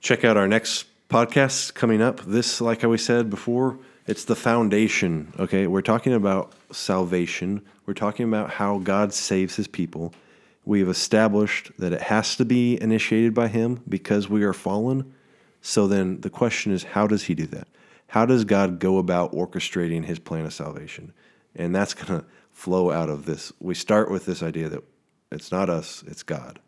[0.00, 2.20] check out our next podcast coming up.
[2.26, 5.32] This, like we said before, it's the foundation.
[5.38, 7.62] Okay, we're talking about salvation.
[7.86, 10.12] We're talking about how God saves His people.
[10.64, 15.12] We've established that it has to be initiated by Him because we are fallen.
[15.60, 17.68] So then the question is, how does He do that?
[18.08, 21.12] How does God go about orchestrating His plan of salvation?
[21.56, 23.52] And that's going to flow out of this.
[23.58, 24.84] We start with this idea that
[25.32, 26.60] it's not us, it's God.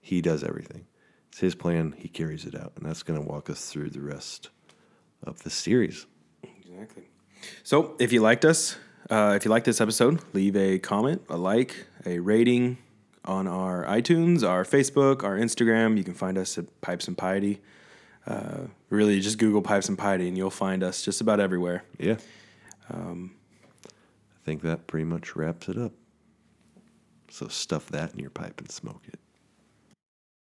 [0.00, 0.86] He does everything.
[1.28, 1.94] It's his plan.
[1.98, 4.50] He carries it out, and that's going to walk us through the rest
[5.22, 6.06] of the series.
[6.74, 7.04] Exactly.
[7.62, 8.76] So if you liked us,
[9.10, 12.78] uh, if you liked this episode, leave a comment, a like, a rating
[13.24, 15.96] on our iTunes, our Facebook, our Instagram.
[15.96, 17.60] You can find us at Pipes and Piety.
[18.26, 21.84] Uh, really, just Google Pipes and Piety, and you'll find us just about everywhere.
[21.98, 22.16] Yeah.
[22.90, 23.34] Um,
[23.86, 25.92] I think that pretty much wraps it up.
[27.30, 29.18] So stuff that in your pipe and smoke it.